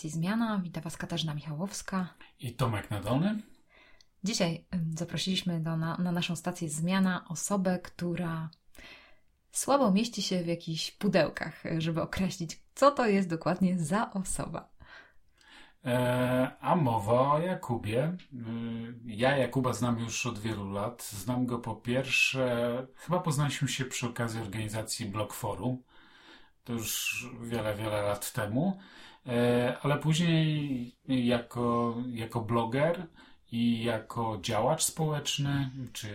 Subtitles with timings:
[0.00, 0.60] stacji Zmiana.
[0.62, 2.14] Witam Was Katarzyna Michałowska.
[2.38, 3.42] I Tomek Nadolny.
[4.24, 4.64] Dzisiaj
[4.94, 8.50] zaprosiliśmy do, na, na naszą stację Zmiana osobę, która
[9.50, 14.68] słabo mieści się w jakichś pudełkach, żeby określić, co to jest dokładnie za osoba.
[15.84, 18.02] E, a mowa o Jakubie.
[18.02, 18.16] E,
[19.04, 21.02] ja Jakuba znam już od wielu lat.
[21.02, 25.82] Znam go po pierwsze, chyba poznaliśmy się przy okazji organizacji Blog Forum.
[26.64, 28.78] To już wiele, wiele lat temu.
[29.26, 33.06] E, ale później jako, jako bloger
[33.52, 36.08] i jako działacz społeczny, czy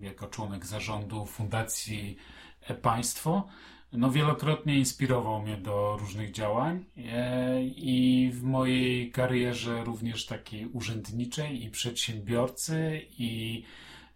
[0.00, 2.16] jako członek zarządu Fundacji
[2.60, 3.46] E-Państwo,
[3.92, 11.64] no wielokrotnie inspirował mnie do różnych działań e, i w mojej karierze również takiej urzędniczej
[11.64, 13.62] i przedsiębiorcy i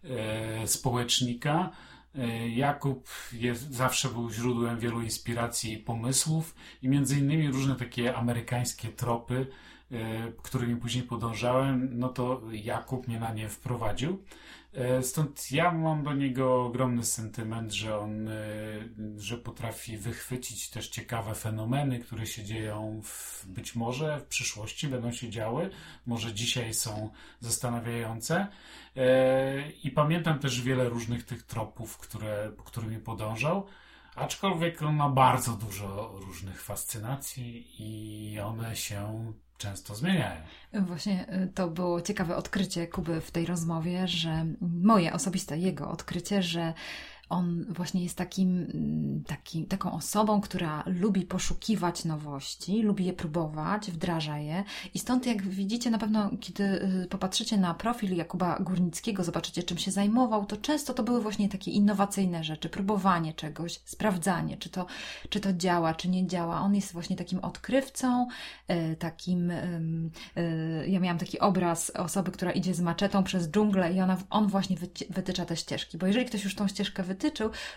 [0.03, 1.71] e, społecznika.
[2.15, 8.15] E, Jakub jest, zawsze był źródłem wielu inspiracji i pomysłów i między innymi różne takie
[8.15, 9.47] amerykańskie tropy,
[10.43, 14.23] którymi później podążałem, no to Jakub mnie na nie wprowadził.
[14.79, 18.33] E, stąd ja mam do niego ogromny sentyment, że on, e,
[19.17, 25.11] że potrafi wychwycić też ciekawe fenomeny, które się dzieją w, być może w przyszłości będą
[25.11, 25.69] się działy,
[26.05, 28.47] może dzisiaj są zastanawiające.
[28.95, 33.65] E, I pamiętam też wiele różnych tych tropów, które, którymi podążał.
[34.15, 40.41] Aczkolwiek on ma bardzo dużo różnych fascynacji i one się często zmieniają.
[40.73, 46.43] Właśnie y, to było ciekawe odkrycie Kuby w tej rozmowie, że moje osobiste jego odkrycie,
[46.43, 46.73] że
[47.29, 53.91] on właśnie jest takim, mm, takim, taką osobą, która lubi poszukiwać nowości, lubi je próbować,
[53.91, 54.63] wdraża je.
[54.93, 56.63] I stąd, jak widzicie, na pewno, kiedy
[57.03, 61.49] y, popatrzycie na profil Jakuba Górnickiego, zobaczycie, czym się zajmował, to często to były właśnie
[61.49, 64.85] takie innowacyjne rzeczy, próbowanie czegoś, sprawdzanie, czy to,
[65.29, 66.61] czy to działa, czy nie działa.
[66.61, 68.27] On jest właśnie takim odkrywcą,
[68.71, 69.51] y, takim.
[69.51, 70.09] Y,
[70.87, 74.77] ja miałam taki obraz osoby, która idzie z maczetą przez dżunglę i ona, on właśnie
[75.09, 77.18] wytycza te ścieżki, bo jeżeli ktoś już tą ścieżkę wytycza,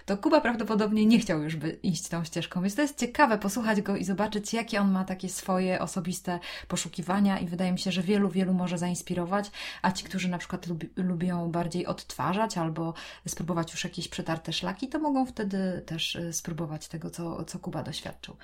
[0.07, 2.63] to Kuba prawdopodobnie nie chciał już by iść tą ścieżką.
[2.63, 6.39] Więc to jest ciekawe posłuchać go i zobaczyć, jakie on ma takie swoje osobiste
[6.69, 9.51] poszukiwania i wydaje mi się, że wielu, wielu może zainspirować,
[9.83, 12.95] a ci, którzy na przykład lubi, lubią bardziej odtwarzać albo
[13.29, 17.83] spróbować już jakieś przetarte szlaki, to mogą wtedy też y, spróbować tego, co, co Kuba
[17.83, 18.37] doświadczył.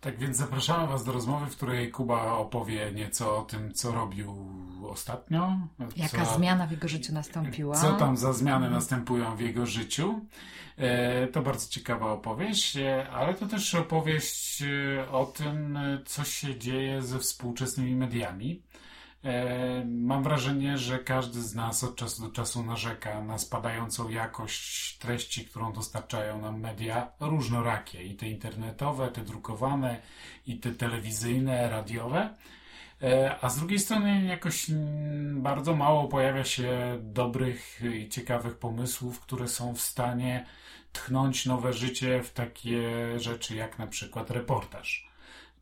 [0.00, 4.46] Tak więc zapraszamy Was do rozmowy, w której Kuba opowie nieco o tym, co robił
[4.88, 5.58] ostatnio.
[5.96, 7.76] Jaka co, zmiana w jego życiu nastąpiła.
[7.76, 10.20] Co tam za zmiany następują w jego życiu.
[10.76, 16.58] E, to bardzo ciekawa opowieść, e, ale to też opowieść e, o tym, co się
[16.58, 18.62] dzieje ze współczesnymi mediami.
[19.24, 24.98] E, mam wrażenie, że każdy z nas od czasu do czasu narzeka na spadającą jakość
[24.98, 28.02] treści, którą dostarczają nam media różnorakie.
[28.02, 30.00] I te internetowe, te drukowane,
[30.46, 32.34] i te telewizyjne, radiowe.
[33.02, 34.66] E, a z drugiej strony jakoś
[35.32, 40.46] bardzo mało pojawia się dobrych i ciekawych pomysłów, które są w stanie
[40.92, 42.80] tchnąć nowe życie w takie
[43.20, 45.08] rzeczy jak na przykład reportaż,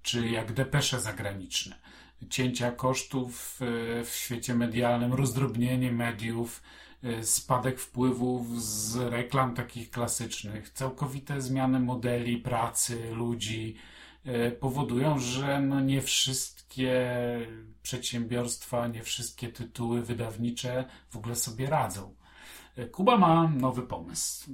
[0.03, 1.88] czy jak depesze zagraniczne
[2.31, 6.63] cięcia kosztów e, w świecie medialnym, rozdrobnienie mediów,
[7.03, 13.77] e, spadek wpływów z reklam takich klasycznych, całkowite zmiany modeli pracy ludzi
[14.25, 17.09] e, powodują, że no nie wszystkie
[17.83, 22.15] przedsiębiorstwa, nie wszystkie tytuły wydawnicze w ogóle sobie radzą.
[22.93, 24.51] Kuba ma nowy pomysł.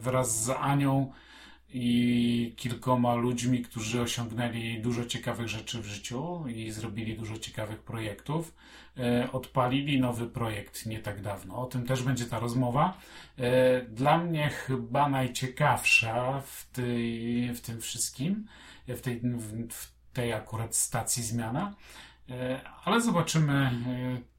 [0.00, 1.12] Wraz z Anią
[1.72, 8.54] i kilkoma ludźmi, którzy osiągnęli dużo ciekawych rzeczy w życiu i zrobili dużo ciekawych projektów.
[8.98, 11.56] E, odpalili nowy projekt nie tak dawno.
[11.56, 12.98] O tym też będzie ta rozmowa.
[13.38, 18.46] E, dla mnie chyba najciekawsza w, tej, w tym wszystkim,
[18.88, 19.20] w tej,
[19.70, 21.74] w tej akurat stacji zmiana.
[22.30, 23.70] E, ale zobaczymy,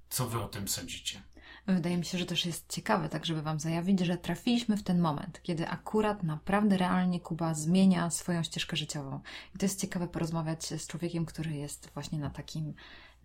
[0.10, 1.31] co wy o tym sądzicie.
[1.68, 5.00] Wydaje mi się, że też jest ciekawe, tak żeby Wam zajawić, że trafiliśmy w ten
[5.00, 9.20] moment, kiedy akurat naprawdę realnie Kuba zmienia swoją ścieżkę życiową.
[9.56, 12.74] I to jest ciekawe porozmawiać z człowiekiem, który jest właśnie na takim,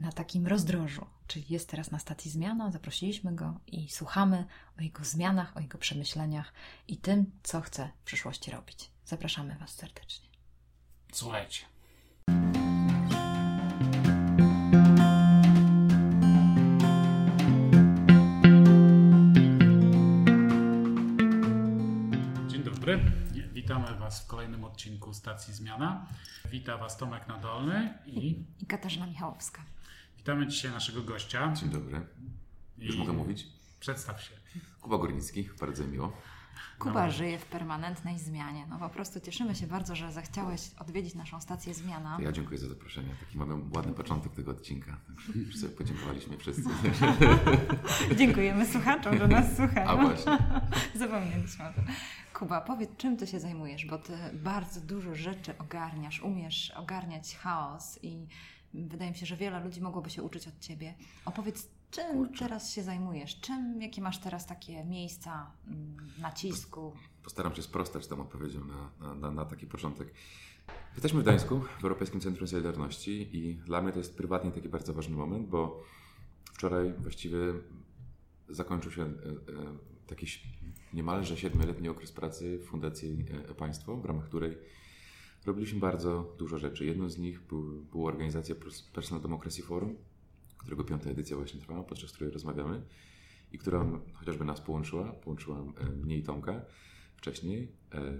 [0.01, 1.07] na takim rozdrożu.
[1.27, 4.45] Czyli jest teraz na stacji zmiana, zaprosiliśmy go i słuchamy
[4.79, 6.53] o jego zmianach, o jego przemyśleniach
[6.89, 8.91] i tym, co chce w przyszłości robić.
[9.05, 10.29] Zapraszamy Was serdecznie.
[11.13, 11.76] Słuchajcie.
[23.67, 26.07] Witamy Was w kolejnym odcinku Stacji Zmiana.
[26.51, 28.45] Witam Was Tomek Nadolny i...
[28.61, 29.63] I Katarzyna Michałowska.
[30.17, 31.53] Witamy dzisiaj naszego gościa.
[31.53, 32.07] Dzień dobry.
[32.79, 32.99] Już I...
[32.99, 33.47] mogę mówić?
[33.81, 34.35] Przedstaw się.
[34.81, 36.13] Kuba Górnicki, bardzo miło.
[36.79, 37.13] Kuba no.
[37.13, 38.67] żyje w permanentnej zmianie.
[38.71, 42.19] No po prostu cieszymy się bardzo, że zechciałeś odwiedzić naszą stację Zmiana.
[42.21, 43.15] Ja dziękuję za zaproszenie.
[43.21, 44.97] Taki mamy ładny początek tego odcinka.
[45.35, 46.63] Już sobie podziękowaliśmy wszyscy.
[48.19, 49.89] Dziękujemy słuchaczom, że nas słuchają.
[49.89, 50.39] A właśnie.
[50.95, 51.85] Zapomnieliśmy o tym.
[52.35, 57.99] Kuba, powiedz, czym Ty się zajmujesz, bo Ty bardzo dużo rzeczy ogarniasz, umiesz ogarniać chaos
[58.03, 58.27] i
[58.75, 60.95] wydaje mi się, że wiele ludzi mogłoby się uczyć od Ciebie.
[61.25, 62.39] Opowiedz, Czym Kurczę.
[62.39, 63.41] teraz się zajmujesz?
[63.41, 66.93] Czym, jakie masz teraz takie miejsca mm, nacisku?
[67.23, 70.15] Postaram się sprostać tą odpowiedzią na, na, na taki początek.
[70.93, 74.95] Jesteśmy w Gdańsku, w Europejskim Centrum Solidarności i dla mnie to jest prywatnie taki bardzo
[74.95, 75.83] ważny moment, bo
[76.53, 77.39] wczoraj właściwie
[78.49, 79.13] zakończył się e, e,
[80.07, 80.27] taki
[80.93, 84.59] niemalże siedmioletni okres pracy w Fundacji e, Państwo, w ramach której
[85.47, 86.87] robiliśmy bardzo dużo rzeczy.
[86.87, 88.55] Jedną z nich był, była organizacja
[88.93, 89.97] Personal Democracy Forum,
[90.59, 92.83] którego piąta edycja właśnie trwała, podczas której rozmawiamy
[93.53, 96.61] i która chociażby nas połączyła, połączyła e, mnie i Tomka
[97.17, 97.69] wcześniej.
[97.95, 98.13] E,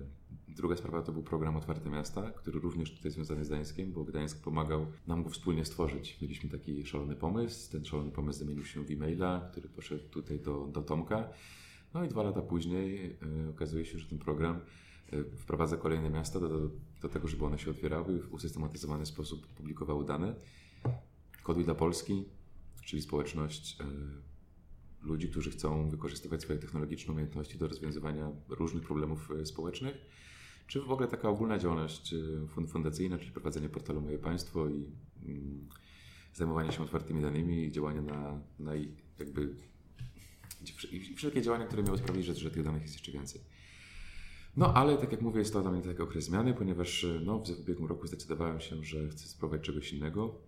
[0.49, 4.43] druga sprawa to był program Otwarte Miasta, który również tutaj związany z Gdańskiem, bo Gdańsk
[4.43, 6.19] pomagał nam go wspólnie stworzyć.
[6.23, 10.67] Mieliśmy taki szalony pomysł, ten szalony pomysł zamienił się w e-maila, który poszedł tutaj do,
[10.67, 11.29] do Tomka.
[11.95, 13.17] No i dwa lata później
[13.47, 14.61] y, okazuje się, że ten program
[15.37, 16.71] wprowadza kolejne miasta do, do,
[17.03, 20.35] do, tego, żeby one się otwierały i w usystematyzowany sposób publikowały dane.
[21.47, 22.25] Koduj dla Polski,
[22.85, 23.85] czyli społeczność e,
[25.07, 29.97] ludzi, którzy chcą wykorzystywać swoje technologiczne umiejętności do rozwiązywania różnych problemów e, społecznych,
[30.67, 34.85] czy w ogóle taka ogólna działalność e, fundacyjna, czyli prowadzenie portalu Moje Państwo i
[35.27, 35.69] mm,
[36.35, 38.73] zajmowanie się otwartymi danymi i działania na, na
[39.19, 39.55] jakby
[40.93, 43.41] i wszelkie działania, które miały sprawić, że, że tych danych jest jeszcze więcej.
[44.57, 47.61] No ale tak jak mówię, jest to dla mnie taki okres zmiany, ponieważ no, w
[47.61, 50.47] ubiegłym roku zdecydowałem się, że chcę spróbować czegoś innego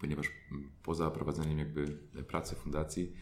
[0.00, 1.86] ponieważ mm, poza prowadzeniem jakby
[2.28, 3.12] pracy fundacji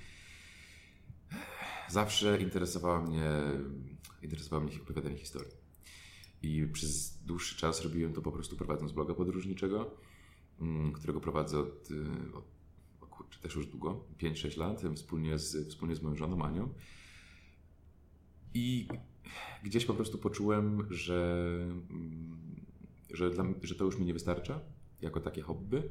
[1.89, 3.31] zawsze interesowała mnie,
[4.23, 5.53] interesowało mnie opowiadanie historii.
[6.43, 9.97] I przez dłuższy czas robiłem to po prostu prowadząc bloga podróżniczego,
[10.61, 12.45] mm, którego prowadzę od, y, od
[13.11, 16.75] kurczę, też już długo, 5-6 lat, wspólnie z, wspólnie z moją żoną Anią.
[18.55, 18.89] I
[19.63, 21.49] gdzieś po prostu poczułem, że,
[21.91, 22.39] mm,
[23.11, 24.61] że, dla, że to już mi nie wystarcza
[25.01, 25.83] jako takie hobby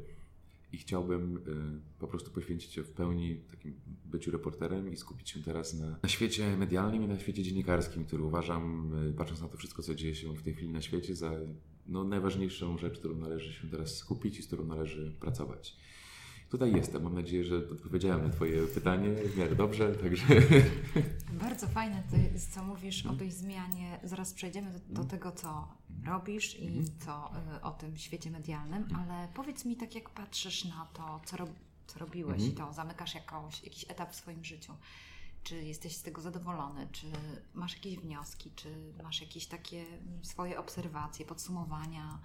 [0.75, 3.73] i chciałbym y, po prostu poświęcić się w pełni takim
[4.05, 8.23] byciu reporterem i skupić się teraz na, na świecie medialnym i na świecie dziennikarskim, który
[8.23, 11.31] uważam, y, patrząc na to wszystko, co dzieje się w tej chwili na świecie, za
[11.87, 15.77] no, najważniejszą rzecz, którą należy się teraz skupić i z którą należy pracować.
[16.49, 17.03] Tutaj jestem.
[17.03, 19.95] Mam nadzieję, że odpowiedziałem na Twoje pytanie w miarę dobrze.
[19.95, 20.25] Także...
[21.45, 23.99] Bardzo fajne to jest, co mówisz o tej zmianie.
[24.03, 25.07] Zaraz przejdziemy do, do mhm.
[25.07, 25.67] tego, co
[26.05, 26.85] robisz i mhm.
[27.05, 29.01] co y, o tym świecie medialnym, mhm.
[29.01, 31.47] ale powiedz mi tak, jak patrzysz na to, co, ro,
[31.87, 34.73] co robiłeś i to zamykasz jakąś, jakiś etap w swoim życiu.
[35.43, 36.87] Czy jesteś z tego zadowolony?
[36.91, 37.07] Czy
[37.53, 38.51] masz jakieś wnioski?
[38.55, 42.19] Czy masz jakieś takie mm, swoje obserwacje, podsumowania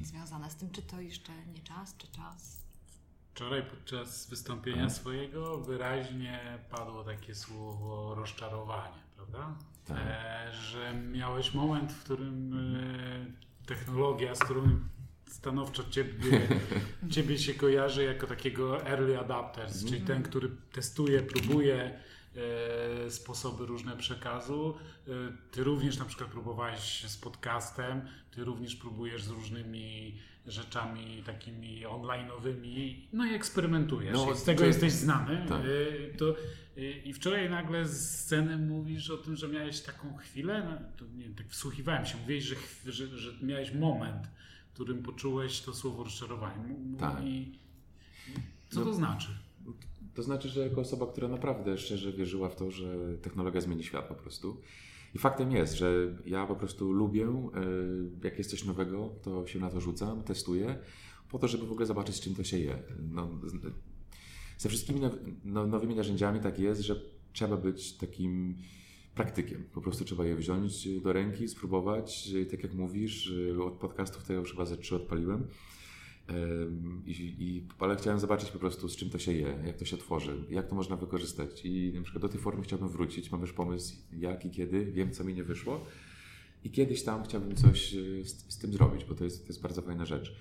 [0.00, 0.70] związane z tym?
[0.70, 2.61] Czy to jeszcze nie czas, czy czas?
[3.34, 4.94] Wczoraj podczas wystąpienia hmm.
[4.94, 9.54] swojego wyraźnie padło takie słowo rozczarowanie, prawda?
[9.86, 9.98] Tak.
[10.00, 14.62] E, że miałeś moment, w którym e, technologia, z którą
[15.26, 16.48] stanowczo ciebie,
[17.14, 20.06] ciebie się kojarzy jako takiego early adapters, czyli mhm.
[20.06, 21.98] ten, który testuje, próbuje
[23.08, 24.74] sposoby różne przekazu.
[25.08, 25.10] E,
[25.50, 32.94] ty również na przykład próbowałeś z podcastem, ty również próbujesz z różnymi rzeczami takimi online'owymi,
[33.12, 34.14] no i eksperymentujesz.
[34.14, 34.66] No, I z tego czy...
[34.66, 35.46] jesteś znany.
[35.48, 35.64] Tak.
[35.64, 36.34] Y, to,
[37.04, 41.34] I wczoraj nagle z sceny mówisz o tym, że miałeś taką chwilę, no, to, nie,
[41.34, 44.26] tak wsłuchiwałem się, mówiłeś, że, że, że miałeś moment,
[44.70, 46.74] w którym poczułeś to słowo rozczarowanie.
[46.98, 47.24] Tak.
[47.24, 47.52] I
[48.70, 49.28] co no, to znaczy?
[50.14, 54.08] To znaczy, że jako osoba, która naprawdę szczerze wierzyła w to, że technologia zmieni świat
[54.08, 54.60] po prostu,
[55.14, 57.60] i faktem jest, że ja po prostu lubię, e,
[58.24, 60.78] jak jest coś nowego, to się na to rzucam, testuję,
[61.30, 62.82] po to, żeby w ogóle zobaczyć, z czym to się je.
[63.10, 63.28] No,
[64.58, 65.00] ze wszystkimi
[65.44, 67.00] no, nowymi narzędziami tak jest, że
[67.32, 68.56] trzeba być takim
[69.14, 69.64] praktykiem.
[69.72, 72.30] Po prostu trzeba je wziąć do ręki, spróbować.
[72.50, 73.32] Tak jak mówisz,
[73.66, 75.46] od podcastów to ja już chyba ze trzy odpaliłem.
[77.06, 79.96] I, i, ale chciałem zobaczyć po prostu, z czym to się je, jak to się
[79.96, 81.64] tworzy, jak to można wykorzystać.
[81.64, 83.30] I na przykład do tej formy chciałbym wrócić.
[83.30, 84.84] Mam już pomysł, jak i kiedy.
[84.84, 85.86] Wiem, co mi nie wyszło.
[86.64, 89.62] I kiedyś tam chciałbym coś e, z, z tym zrobić, bo to jest, to jest
[89.62, 90.36] bardzo fajna rzecz.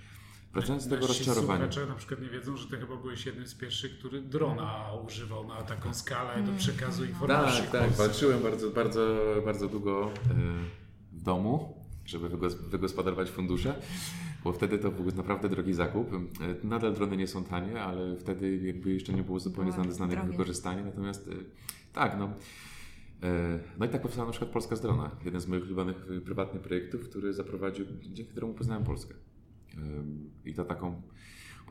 [0.54, 1.72] Wracając do tego rozczarowania.
[1.72, 5.48] Słuchacze na przykład nie wiedzą, że ty chyba byłeś jednym z pierwszych, który drona używał
[5.48, 7.62] na taką skalę do przekazu informacji.
[7.62, 7.92] Tak, tak.
[7.92, 10.34] Walczyłem bardzo, bardzo, bardzo długo e,
[11.12, 12.30] w domu, żeby
[12.70, 13.82] wygospodarować fundusze
[14.44, 16.14] bo wtedy to był naprawdę drogi zakup.
[16.14, 16.20] E,
[16.68, 20.24] nadal drony nie są tanie, ale wtedy jakby jeszcze nie było zupełnie znane, znane ich
[20.24, 20.84] wykorzystanie.
[20.84, 21.32] Natomiast e,
[21.94, 22.34] tak, no.
[23.80, 27.34] No i tak powstała na przykład Polska Strona, jeden z moich ulubionych prywatnych projektów, który
[27.34, 29.14] zaprowadził, dzięki któremu poznałem Polskę.
[30.46, 31.02] I to taką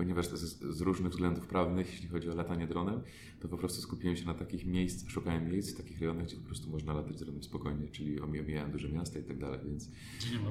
[0.01, 3.01] ponieważ z, z, różnych względów prawnych, jeśli chodzi o latanie dronem,
[3.41, 6.47] to po prostu skupiłem się na takich miejsc, szukałem miejsc w takich rejonach, gdzie po
[6.47, 9.91] prostu można latać dronem spokojnie, czyli omijałem duże miasta i tak dalej, więc...
[10.19, 10.51] Gdzie nie ma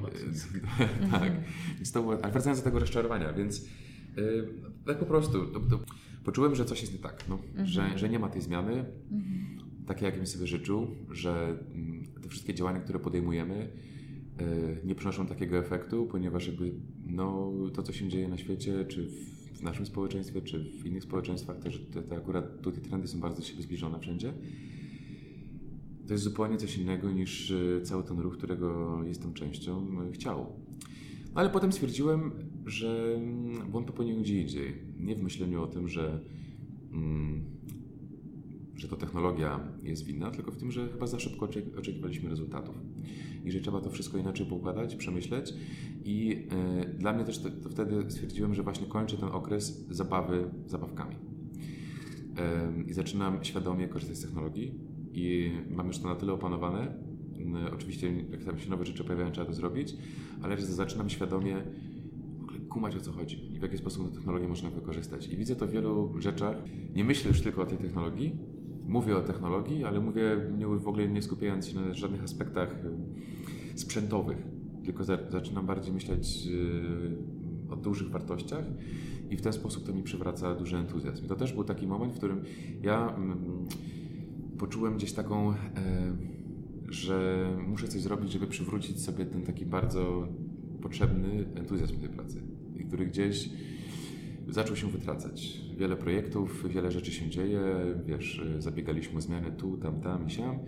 [1.19, 1.33] Tak,
[1.75, 3.65] więc to było, ale wracając do tego rozczarowania, więc
[4.17, 4.53] yy,
[4.85, 5.79] tak po prostu, to, to
[6.23, 7.67] poczułem, że coś jest nie tak, no, mhm.
[7.67, 9.85] że, że nie ma tej zmiany, mhm.
[9.85, 13.69] takiej, jakim sobie życzył, że mm, te wszystkie działania, które podejmujemy,
[14.41, 16.71] y, nie przynoszą takiego efektu, ponieważ jakby
[17.05, 21.03] no, to, co się dzieje na świecie, czy w w naszym społeczeństwie, czy w innych
[21.03, 24.33] społeczeństwach, też te, te akurat tutaj trendy są bardzo do siebie zbliżone wszędzie.
[26.07, 30.37] To jest zupełnie coś innego niż e, cały ten ruch, którego jestem częścią, e, chciał.
[31.25, 32.31] No ale potem stwierdziłem,
[32.65, 34.73] że mm, błąd popełniłem gdzie indziej.
[34.99, 36.19] Nie w myśleniu o tym, że,
[36.91, 37.43] mm,
[38.75, 42.75] że to technologia jest winna, tylko w tym, że chyba za szybko oczekiwaliśmy rezultatów
[43.45, 45.53] i że trzeba to wszystko inaczej poukładać, przemyśleć.
[46.05, 46.47] I
[46.85, 51.15] y, dla mnie też to, to wtedy stwierdziłem, że właśnie kończę ten okres zabawy zabawkami.
[52.87, 54.73] I zaczynam świadomie korzystać z technologii
[55.13, 56.95] i mam już to na tyle opanowane.
[57.67, 59.95] Y, oczywiście, jak tam się nowe rzeczy pojawiają, trzeba to zrobić,
[60.41, 61.63] ale zaczynam świadomie
[62.69, 65.27] kumać o co chodzi i w jaki sposób tę technologię można wykorzystać.
[65.27, 66.57] I widzę to w wielu rzeczach.
[66.95, 68.35] Nie myślę już tylko o tej technologii,
[68.89, 70.23] mówię o technologii, ale mówię
[70.79, 72.85] w ogóle nie skupiając się na żadnych aspektach
[73.75, 74.37] y, sprzętowych,
[74.85, 78.65] tylko za, zaczynam bardziej myśleć y, o dużych wartościach
[79.29, 81.25] i w ten sposób to mi przywraca duży entuzjazm.
[81.25, 82.41] I to też był taki moment, w którym
[82.81, 83.65] ja mm,
[84.57, 85.55] poczułem gdzieś taką, e,
[86.89, 90.27] że muszę coś zrobić, żeby przywrócić sobie ten taki bardzo
[90.81, 92.41] potrzebny entuzjazm tej pracy,
[92.87, 93.49] który gdzieś
[94.49, 95.61] zaczął się wytracać.
[95.77, 97.61] Wiele projektów, wiele rzeczy się dzieje,
[98.05, 100.55] wiesz, zabiegaliśmy o zmiany tu, tam, tam i siam.
[100.55, 100.59] E,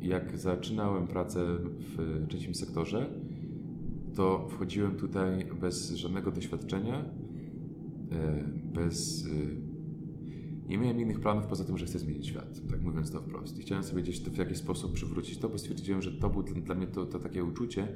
[0.00, 1.46] jak zaczynałem pracę
[1.78, 3.10] w trzecim sektorze,
[4.14, 7.04] to wchodziłem tutaj bez żadnego doświadczenia,
[8.12, 8.44] e,
[8.74, 9.28] bez...
[10.68, 13.58] Nie miałem innych planów poza tym, że chcę zmienić świat, tak mówiąc to wprost.
[13.58, 16.42] I chciałem sobie gdzieś to w jakiś sposób przywrócić to, bo stwierdziłem, że to był
[16.42, 17.88] dla mnie to, to takie uczucie,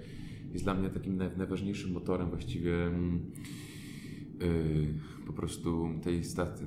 [0.52, 2.72] jest dla mnie takim najważniejszym motorem właściwie
[4.42, 4.94] Y,
[5.26, 6.66] po prostu tej stacji,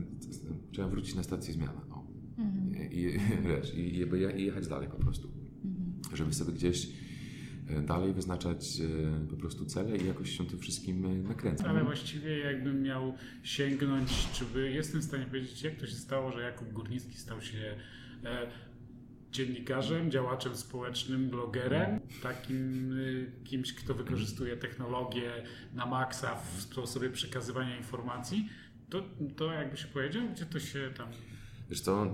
[0.72, 1.82] trzeba wrócić na stację zmiana.
[1.91, 2.08] O.
[2.38, 2.91] Mhm.
[2.91, 3.98] I, wiesz, i,
[4.39, 5.32] i, jechać dalej po prostu.
[5.65, 6.15] Mhm.
[6.17, 6.88] Żeby sobie gdzieś
[7.70, 11.67] y, dalej wyznaczać y, po prostu cele i jakoś się tym wszystkim nakręcać.
[11.67, 13.13] Ale właściwie jakbym miał
[13.44, 17.41] sięgnąć, czy by, jestem w stanie powiedzieć, jak to się stało, że Jakub Górnicki stał
[17.41, 17.75] się
[18.24, 18.48] e,
[19.36, 25.32] dziennikarzem, działaczem społecznym, blogerem, takim y, kimś, kto wykorzystuje technologię
[25.74, 28.50] na maksa w sposobie przekazywania informacji,
[28.89, 29.04] to,
[29.36, 31.08] to jakby się powiedział, gdzie to się tam...
[31.70, 32.13] Wiesz co,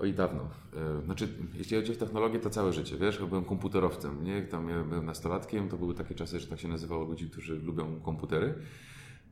[0.00, 0.50] oj dawno.
[0.76, 4.42] E, znaczy, jeśli chodzi o technologię, to całe życie, wiesz, byłem komputerowcem, nie?
[4.42, 8.00] Tam ja byłem nastolatkiem, to były takie czasy, że tak się nazywało ludzi, którzy lubią
[8.00, 8.54] komputery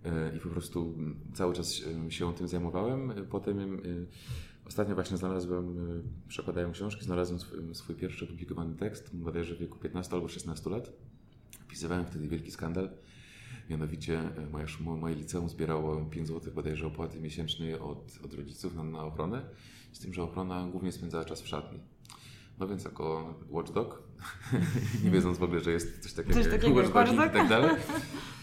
[0.04, 0.94] e, i po prostu
[1.34, 1.72] cały czas
[2.08, 3.12] się tym zajmowałem.
[3.30, 3.82] Potem
[4.68, 9.78] Ostatnio właśnie znalazłem, y, przekładając książki, znalazłem swój, swój pierwszy opublikowany tekst, bodajże w wieku
[9.78, 10.92] 15 albo 16 lat.
[11.68, 12.90] Pisywałem wtedy wielki skandal.
[13.70, 18.84] Mianowicie y, moje, moje liceum zbierało 5 zł bodajże opłaty miesięcznej od, od rodziców na,
[18.84, 19.42] na ochronę,
[19.92, 21.78] z tym, że ochrona głównie spędzała czas w szatni.
[22.58, 24.02] No więc jako watchdog,
[25.04, 27.70] nie wiedząc w ogóle, że jest coś takiego, coś takiego jak watchdog i tak dalej,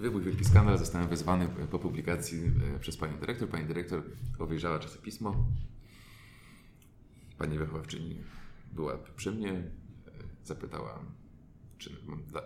[0.00, 3.48] Wybuchł wielki skandal, zostałem wezwany po publikacji e, przez panią dyrektor.
[3.48, 4.02] Pani dyrektor
[4.38, 5.46] obejrzała czasopismo.
[7.38, 8.16] Pani wychowawczyni
[8.72, 9.62] była przy mnie, e,
[10.44, 10.98] zapytała,
[11.78, 11.90] czy,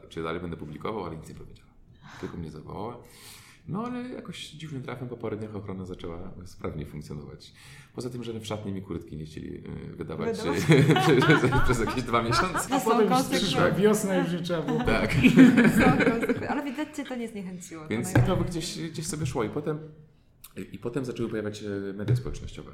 [0.09, 1.71] czy dalej będę publikował, ale nic nie powiedziała.
[2.21, 2.99] Tylko mnie zawołała.
[3.69, 7.52] No ale jakoś dziwnym trafem po paru dniach ochrona zaczęła sprawnie funkcjonować.
[8.00, 10.64] Poza tym, że w szatni mi kurtki nie chcieli y, wydawać, przez,
[11.64, 12.75] przez jakieś dwa miesiące.
[12.75, 14.85] A potem przyszła wiosna i już trzeba było.
[15.00, 15.16] Tak.
[16.50, 17.88] ale widać Cię to nie zniechęciło.
[17.88, 19.78] Więc to, to gdzieś, gdzieś sobie szło i potem,
[20.73, 22.73] i potem zaczęły pojawiać się media społecznościowe.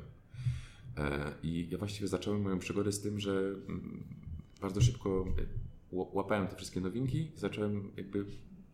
[0.99, 4.05] E, I ja właściwie zacząłem moją przygodę z tym, że mm,
[4.61, 5.25] bardzo szybko
[5.93, 8.25] łapałem te wszystkie nowinki, zacząłem jakby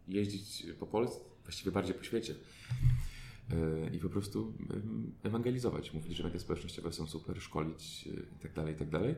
[0.09, 3.12] jeździć po Polsce, właściwie bardziej po świecie e,
[3.93, 4.55] i po prostu
[5.23, 8.75] ewangelizować, mówić, że media społecznościowe są super, szkolić itd., e, itd.
[8.75, 9.17] Tak tak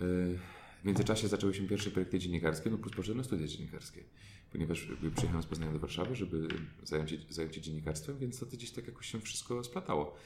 [0.00, 4.04] e, w międzyczasie zaczęły się pierwsze projekty dziennikarskie, no plus poszedłem studia dziennikarskie,
[4.52, 6.48] ponieważ przyjechałem z Poznania do Warszawy, żeby
[6.84, 10.16] zająć się, zająć się dziennikarstwem, więc to gdzieś tak jakoś się wszystko splatało.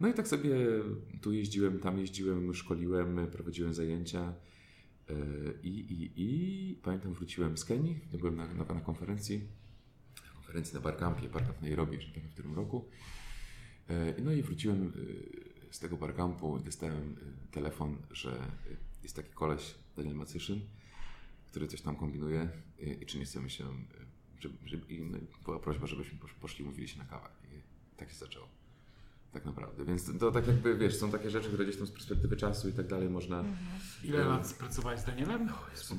[0.00, 0.56] No i tak sobie
[1.20, 4.34] tu jeździłem, tam jeździłem, szkoliłem, prowadziłem zajęcia
[5.62, 9.40] i, i, i pamiętam wróciłem z Kenii, byłem na, na, na konferencji
[10.54, 12.88] konferencji na Barcampie, Barcamp Nairobi, że tak w tym roku.
[13.88, 14.92] E, no i wróciłem
[15.70, 17.16] z tego barcampu dostałem
[17.50, 18.36] telefon, że
[19.02, 20.60] jest taki koleś, Daniel Macyszyn,
[21.46, 22.48] który coś tam kombinuje
[23.00, 23.64] i czy nie chcemy się,
[24.40, 27.28] żeby, żeby, i no, była prośba, żebyśmy poszli, mówili się na kawę.
[27.52, 27.62] I
[27.96, 28.48] tak się zaczęło
[29.34, 29.84] tak naprawdę.
[29.84, 32.68] Więc to, to, tak jakby, wiesz, są takie rzeczy, które gdzieś tam z perspektywy czasu
[32.68, 33.38] i tak dalej można...
[33.38, 33.56] Mhm.
[34.04, 35.50] Ile lat pracowałeś z Danielem?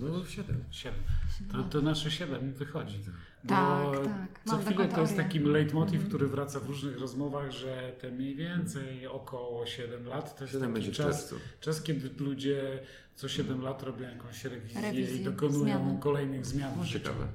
[0.01, 0.63] No, siedem.
[0.71, 1.03] Siedem.
[1.51, 2.99] To, to nasze siedem wychodzi.
[3.47, 4.39] Tak, Bo tak.
[4.45, 6.09] Co chwilę to jest taki leitmotiv, mhm.
[6.09, 10.91] który wraca w różnych rozmowach, że te mniej więcej około 7 lat to jest taki
[10.91, 12.79] czas, czas, kiedy ludzie
[13.15, 15.99] co 7 lat robią jakąś rewizję, rewizję i dokonują zmiany.
[15.99, 16.99] kolejnych zmian w życiu.
[16.99, 17.27] Ciekawe.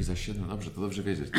[0.00, 1.30] I za 7, dobrze, to dobrze wiedzieć.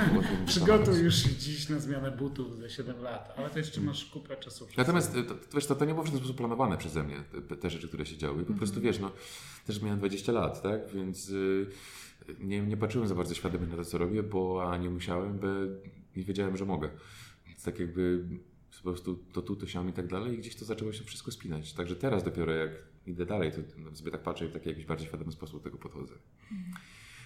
[0.46, 4.66] Przygotuj już dziś na zmianę butów za 7 lat, ale to jeszcze masz kupę czasu.
[4.76, 7.16] Natomiast to, to, wiesz, to, to nie było w żaden sposób planowane przeze mnie,
[7.48, 8.34] te, te rzeczy, które się działy.
[8.34, 8.58] Po mm -hmm.
[8.58, 9.12] prostu wiesz, no,
[9.66, 10.80] też miałem 20 lat, tak?
[10.94, 11.66] Więc y,
[12.40, 15.46] nie, nie patrzyłem za bardzo świadomie na to, co robię, bo a nie musiałem, bo
[16.16, 16.90] nie wiedziałem, że mogę.
[17.46, 18.24] Więc tak jakby
[18.76, 21.30] po prostu to tu, to siam i tak dalej i gdzieś to zaczęło się wszystko
[21.30, 21.72] spinać.
[21.72, 22.70] Także teraz dopiero jak
[23.06, 25.78] idę dalej, to sobie tak patrzę i w taki jakiś bardziej świadomy sposób do tego
[25.78, 26.14] podchodzę.
[26.52, 26.64] Mm.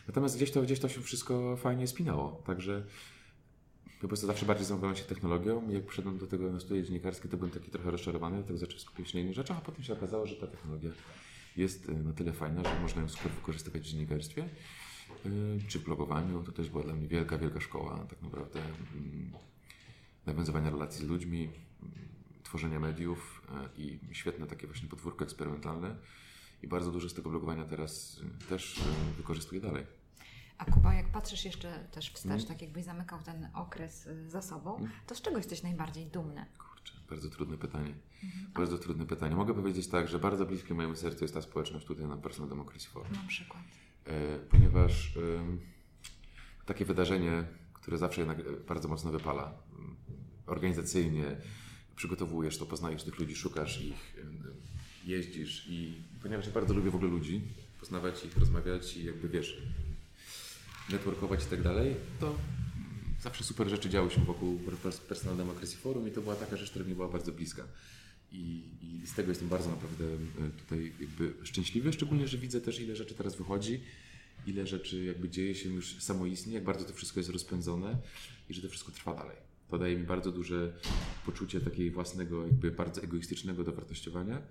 [0.07, 2.43] Natomiast gdzieś to, gdzieś to się wszystko fajnie spinało.
[2.47, 2.85] Także
[4.01, 5.71] po prostu zawsze bardziej zajmowałem się technologią.
[5.71, 9.11] Jak przyszedłem do tego na studia dziennikarskie, to byłem taki trochę rozczarowany, dlatego zacząłem skupiać
[9.11, 10.91] się na innych rzeczach, a potem się okazało, że ta technologia
[11.57, 14.49] jest e, na tyle fajna, że można ją super wykorzystywać w dziennikarstwie
[15.69, 16.43] czy w blogowaniu.
[16.43, 19.33] To też była dla mnie wielka, wielka szkoła tak naprawdę mm,
[20.27, 21.93] nawiązywania relacji z ludźmi, mm,
[22.43, 25.97] tworzenia mediów e, i świetne takie właśnie podwórko eksperymentalne.
[26.63, 28.81] I bardzo dużo z tego blogowania teraz też
[29.17, 29.85] wykorzystuję dalej.
[30.59, 32.47] A Kuba, jak patrzysz jeszcze też wstecz, mm.
[32.47, 34.91] tak jakbyś zamykał ten okres y, za sobą, mm.
[35.07, 36.47] to z czego jesteś najbardziej dumny?
[36.59, 37.95] Kurczę, bardzo trudne pytanie.
[38.23, 38.53] Mm.
[38.55, 39.37] Bardzo trudne pytanie.
[39.37, 42.89] Mogę powiedzieć tak, że bardzo bliskie mojemu sercu jest ta społeczność tutaj na Personal Democracy
[42.89, 43.13] Forum.
[43.13, 43.63] Na przykład.
[44.09, 45.13] E, ponieważ
[46.67, 49.97] takie wydarzenie, które zawsze jednak e, bardzo mocno wypala, mm,
[50.47, 51.37] organizacyjnie
[51.97, 54.17] przygotowujesz to, poznajesz tych ludzi, szukasz ich,
[55.05, 57.43] jeździsz i ponieważ ja bardzo lubię w ogóle ludzi,
[57.81, 59.63] poznawać ich, rozmawiać i jakby wiesz,
[60.91, 62.35] networkować i tak dalej, to
[63.21, 64.61] zawsze super rzeczy działy się wokół
[65.09, 67.63] Personal Democracy Forum i to była taka rzecz, która mi była bardzo bliska.
[68.33, 72.81] I, I, z tego jestem bardzo naprawdę e, tutaj jakby szczęśliwy, szczególnie, że widzę też
[72.81, 73.81] ile rzeczy teraz wychodzi,
[74.47, 77.99] ile rzeczy jakby dzieje się już samoistnie, jak bardzo to wszystko jest rozpędzone
[78.49, 79.37] i że to wszystko trwa dalej.
[79.69, 80.73] To daje mi bardzo duże
[81.27, 84.43] poczucie takiego własnego, jakby bardzo egoistycznego dowartościowania,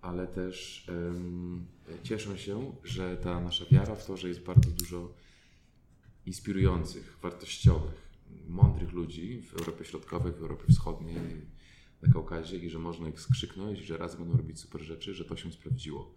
[0.00, 1.66] ale też um,
[2.02, 5.14] cieszę się, że ta nasza wiara w to, że jest bardzo dużo
[6.26, 8.12] inspirujących, wartościowych,
[8.48, 11.46] mądrych ludzi w Europie Środkowej, w Europie Wschodniej,
[12.02, 15.36] na Kaukazie i że można ich skrzyknąć, że razem będą robić super rzeczy, że to
[15.36, 16.14] się sprawdziło.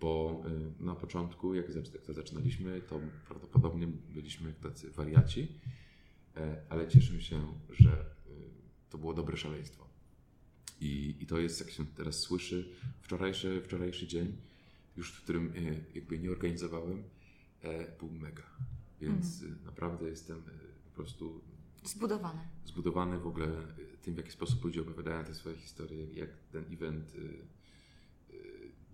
[0.00, 0.42] Bo
[0.80, 1.66] y, na początku, jak
[2.06, 5.48] to zaczynaliśmy, to prawdopodobnie byliśmy tacy wariaci,
[6.36, 8.30] e, ale cieszę się, że y,
[8.90, 9.88] to było dobre szaleństwo.
[10.80, 14.36] I, I to jest, jak się teraz słyszy, wczorajszy, wczorajszy dzień,
[14.96, 17.02] już w którym y, jakby nie organizowałem,
[17.62, 18.46] e, był mega.
[19.00, 19.64] Więc mhm.
[19.64, 20.42] naprawdę jestem
[20.84, 21.40] po prostu
[21.84, 22.40] zbudowany.
[22.64, 23.46] Zbudowany w ogóle
[24.04, 27.12] tym, w jaki sposób ludzie opowiadają te swoje historie, jak ten event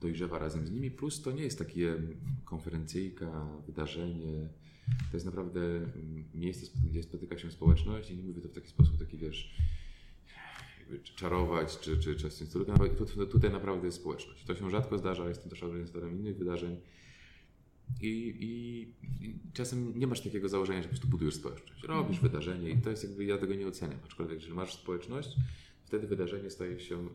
[0.00, 0.90] dojrzewa razem z nimi.
[0.90, 1.96] Plus to nie jest takie
[2.44, 4.48] konferencyjka, wydarzenie.
[5.10, 5.60] To jest naprawdę
[6.34, 9.56] miejsce, gdzie spotyka się społeczność i nie mówię to w taki sposób, taki wiesz,
[11.16, 14.44] czarować czy, czy, czy coś w Tutaj naprawdę jest społeczność.
[14.44, 16.76] To się rzadko zdarza, jestem też organizatorem innych wydarzeń
[18.00, 18.08] i,
[18.40, 18.80] i,
[19.24, 21.82] I, czasem nie masz takiego założenia, że po prostu budujesz społeczność.
[21.82, 22.22] Robisz mm.
[22.22, 23.98] wydarzenie i to jest jakby, ja tego nie oceniam.
[24.04, 25.36] Aczkolwiek, jeżeli masz społeczność,
[25.84, 27.08] wtedy wydarzenie staje się,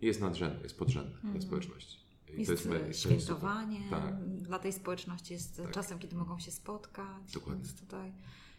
[0.00, 1.20] jest nadrzędne, jest podrzędne mm.
[1.20, 1.42] dla mhm.
[1.42, 1.98] społeczności.
[2.36, 4.24] I jest, to jest świętowanie tak.
[4.24, 5.70] dla tej społeczności, jest tak.
[5.70, 7.32] czasem, kiedy mogą się spotkać.
[7.32, 7.68] Dokładnie.
[7.80, 8.12] Tutaj,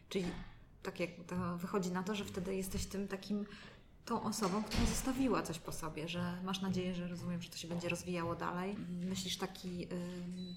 [0.10, 0.26] czyli
[0.84, 3.46] tak jak to wychodzi na to, że wtedy jesteś tym takim
[4.08, 7.68] tą osobą, która zostawiła coś po sobie, że masz nadzieję, że rozumiem, że to się
[7.68, 8.76] będzie rozwijało dalej.
[9.10, 9.88] Myślisz taki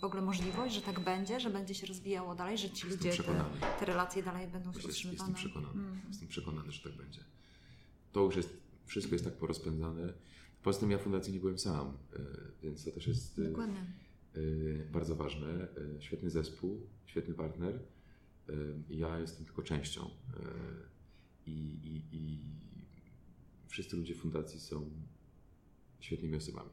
[0.01, 3.45] w ogóle możliwość, że tak będzie, że będzie się rozwijało dalej, że ci ludzie, te,
[3.81, 5.31] te, relacje dalej będą się utrzymywane?
[5.31, 6.01] Jestem przekonany, mm.
[6.09, 7.21] jestem przekonany, że tak będzie.
[8.13, 8.51] To już jest,
[8.87, 10.13] wszystko jest tak porozpędzane.
[10.63, 12.19] Poza tym ja w fundacji nie byłem sam, y,
[12.63, 13.55] więc to też jest y,
[14.37, 15.69] y, bardzo ważne.
[16.01, 17.79] Świetny zespół, świetny partner.
[18.91, 20.11] Ja jestem tylko częścią.
[21.47, 22.51] I, i, i
[23.71, 24.91] wszyscy ludzie fundacji są
[26.01, 26.71] świetnymi osobami.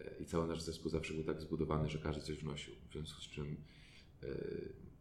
[0.00, 2.74] E, I cały nasz zespół zawsze był tak zbudowany, że każdy coś wnosił.
[2.88, 3.56] W związku z czym
[4.22, 4.26] e,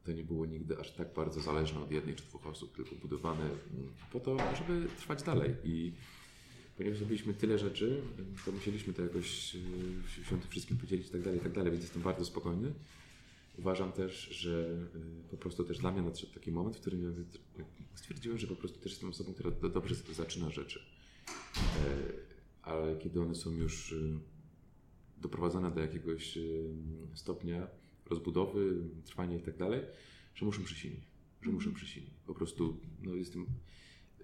[0.04, 3.44] to nie było nigdy aż tak bardzo zależne od jednej czy dwóch osób, tylko budowane
[3.44, 5.56] mm, po to, żeby trwać dalej.
[5.64, 5.94] I
[6.78, 8.02] ponieważ zrobiliśmy tyle rzeczy,
[8.46, 9.60] to musieliśmy to jakoś się
[10.30, 12.74] tym wszystkim podzielić i tak dalej, i tak dalej, więc jestem bardzo spokojny.
[13.58, 14.78] Uważam też, że
[15.26, 17.26] e, po prostu też dla mnie nadszedł taki moment, w którym
[17.58, 17.66] ja
[17.96, 20.80] stwierdziłem, że po prostu też jestem osobą, która dobrze zaczyna rzeczy.
[22.62, 23.96] ale kiedy one są już
[25.18, 26.38] doprowadzone do jakiegoś
[27.14, 27.68] stopnia
[28.10, 29.82] rozbudowy, trwania i tak dalej,
[30.36, 31.04] że muszą przysilić.
[31.42, 31.76] Że muszą mhm.
[31.76, 32.14] przysilić.
[32.26, 33.46] Po prostu no, jestem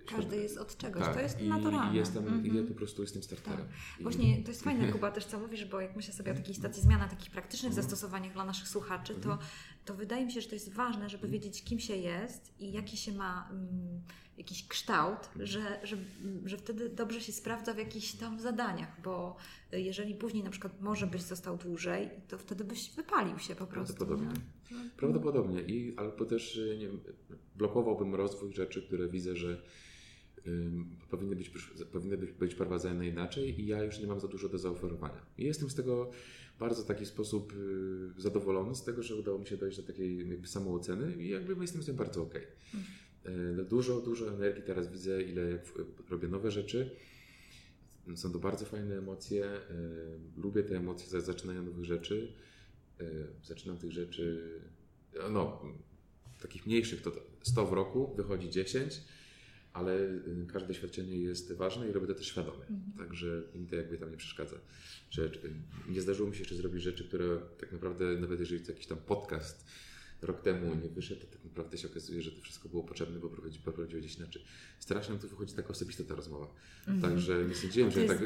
[0.05, 1.93] każdy jest od czegoś, tak, to jest naturalne.
[1.93, 2.55] I jestem, mm-hmm.
[2.55, 3.59] ja po prostu jestem starterem.
[3.59, 4.01] Tak.
[4.01, 6.83] Właśnie to jest fajne, Kuba, też co mówisz, bo jak myślę sobie o takiej stacji
[6.83, 7.83] zmiany, takich praktycznych mm.
[7.83, 9.49] zastosowaniach dla naszych słuchaczy, to, mhm.
[9.85, 11.31] to wydaje mi się, że to jest ważne, żeby mhm.
[11.31, 14.01] wiedzieć, kim się jest i jaki się ma um,
[14.37, 15.97] jakiś kształt, że, że,
[16.45, 19.35] że wtedy dobrze się sprawdza w jakichś tam zadaniach, bo
[19.71, 23.95] jeżeli później na przykład może byś został dłużej, to wtedy byś wypalił się po prostu.
[23.95, 24.41] Prawdopodobnie.
[24.71, 24.89] Nie?
[24.97, 25.61] Prawdopodobnie.
[25.61, 26.99] I, albo też nie wiem,
[27.55, 29.61] blokowałbym rozwój rzeczy, które widzę, że
[31.09, 31.51] powinny być,
[31.91, 35.25] powinny być, prowadzone inaczej i ja już nie mam za dużo do zaoferowania.
[35.37, 36.11] I jestem z tego
[36.59, 37.53] bardzo taki sposób
[38.17, 41.61] y, zadowolony z tego, że udało mi się dojść do takiej jakby samooceny i jakby
[41.61, 42.41] jestem z tym bardzo okej.
[42.41, 42.81] Okay.
[43.25, 43.67] Mhm.
[43.67, 45.59] Dużo, dużo energii teraz widzę, ile
[46.09, 46.95] robię nowe rzeczy.
[48.15, 49.49] Są to bardzo fajne emocje.
[50.37, 52.33] Lubię te emocje zaczynania nowych rzeczy.
[53.43, 54.41] Zaczynam tych rzeczy,
[55.31, 55.61] no,
[56.41, 59.01] takich mniejszych to 100 w roku, wychodzi 10
[59.73, 62.65] ale y, każde doświadczenie jest ważne i robię to też świadomie.
[62.69, 63.07] Mhm.
[63.07, 64.55] Także mi to jakby tam nie przeszkadza.
[65.09, 65.29] Że, y,
[65.89, 68.97] nie zdarzyło mi się jeszcze zrobić rzeczy, które tak naprawdę, nawet jeżeli to jakiś tam
[68.97, 69.65] podcast
[70.21, 73.29] rok temu nie wyszedł, to tak naprawdę się okazuje, że to wszystko było potrzebne, bo
[73.63, 74.43] prowadziło gdzieś inaczej.
[74.79, 76.47] Strasznie tu wychodzi tak osobista ta rozmowa.
[76.87, 77.01] Mm -hmm.
[77.01, 78.21] Także nie sądziłem, że tak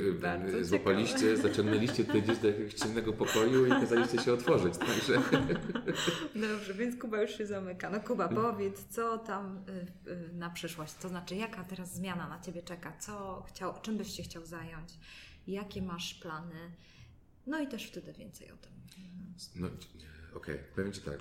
[0.53, 4.77] y, złapaliście, zaciągnęliście tutaj gdzieś do jakiegoś ciemnego pokoju i kazaliście się otworzyć.
[4.77, 5.13] Także...
[6.49, 7.89] Dobrze, więc Kuba już się zamyka.
[7.89, 9.63] No Kuba, powiedz, co tam
[10.08, 13.97] y, y, na przyszłość, to znaczy jaka teraz zmiana na Ciebie czeka, co chciał, czym
[13.97, 14.89] byś się chciał zająć,
[15.47, 16.71] jakie masz plany,
[17.47, 18.71] no i też wtedy więcej o tym.
[19.55, 20.60] No, Okej, okay.
[20.75, 21.19] powiem Ci tak.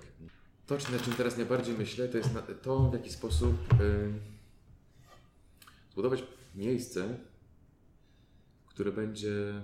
[0.67, 2.31] To, na czym teraz najbardziej myślę, to jest
[2.63, 4.13] to, w jaki sposób yy,
[5.93, 6.25] zbudować
[6.55, 7.19] miejsce,
[8.67, 9.63] które będzie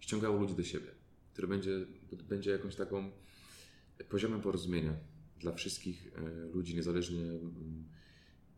[0.00, 0.86] ściągało ludzi do siebie,
[1.32, 1.86] które będzie,
[2.28, 3.10] będzie jakąś taką
[4.08, 4.92] poziomem porozumienia
[5.40, 6.10] dla wszystkich y,
[6.54, 7.24] ludzi, niezależnie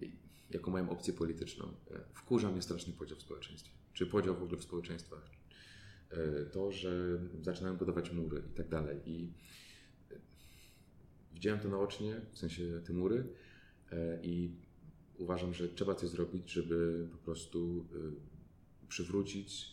[0.03, 0.11] y,
[0.51, 1.75] jaką mają opcję polityczną.
[2.15, 5.31] Wkurza mnie straszny podział w społeczeństwie, czy podział w ogóle w społeczeństwach.
[6.53, 9.01] To, że zaczynają budować mury i tak dalej.
[9.07, 9.33] I
[11.33, 13.27] Widziałem to naocznie, w sensie te mury
[13.93, 14.51] e, i
[15.19, 19.71] uważam, że trzeba coś zrobić, żeby po prostu e, przywrócić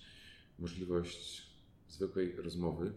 [0.59, 1.47] możliwość
[1.89, 2.93] zwykłej rozmowy,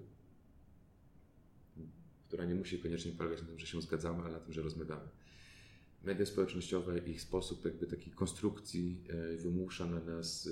[2.28, 5.08] która nie musi koniecznie polegać na tym, że się zgadzamy, ale na tym, że rozmawiamy.
[6.04, 10.48] Media społecznościowe, ich sposób jakby takiej konstrukcji e, wymusza na nas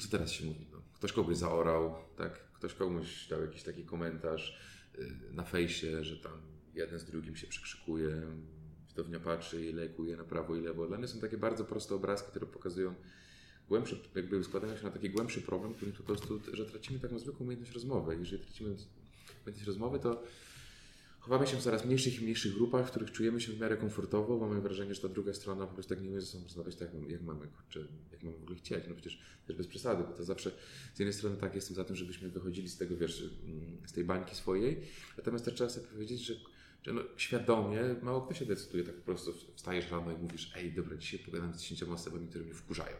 [0.00, 0.66] co teraz się mówi?
[0.72, 2.52] No, ktoś kogoś zaorał, tak?
[2.52, 4.58] ktoś komuś dał jakiś taki komentarz,
[5.32, 6.32] na fejsie, że tam
[6.74, 8.22] jeden z drugim się przekrzykuje,
[8.88, 10.86] widownia patrzy i lejkuje na prawo i lewo.
[10.86, 12.94] Dla mnie są takie bardzo proste obrazki, które pokazują
[13.68, 17.46] głębszy, jakby składają się na taki głębszy problem, który po prostu, że tracimy taką zwykłą
[17.46, 18.16] umiejętność rozmowy.
[18.18, 20.22] Jeżeli tracimy umiejętność rozmowy, to
[21.22, 24.38] chowamy się w coraz mniejszych i mniejszych grupach, w których czujemy się w miarę komfortowo,
[24.38, 26.88] mamy wrażenie, że ta druga strona po prostu tak nie umie ze sobą rozmawiać tak,
[27.08, 27.80] jak mamy, kurczę,
[28.12, 28.84] jak mamy w ogóle chcieć.
[28.88, 30.50] No przecież też bez przesady, bo to zawsze
[30.94, 34.04] z jednej strony tak jestem za tym, żebyśmy wychodzili z tego, wiesz, mm, z tej
[34.04, 34.80] bańki swojej,
[35.16, 36.34] natomiast też trzeba sobie powiedzieć, że
[36.82, 40.72] że no, świadomie mało kto się decyduje, tak po prostu wstajesz rano i mówisz, ej,
[40.72, 42.96] dobra, dzisiaj pogadam z dziesięcioma osobami, które mnie wkurzają,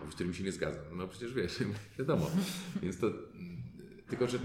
[0.00, 0.82] albo z którymi się nie zgadzam.
[0.96, 1.52] No przecież wiesz,
[1.98, 2.30] wiadomo.
[2.82, 3.62] Więc to, mm,
[4.08, 4.38] tylko że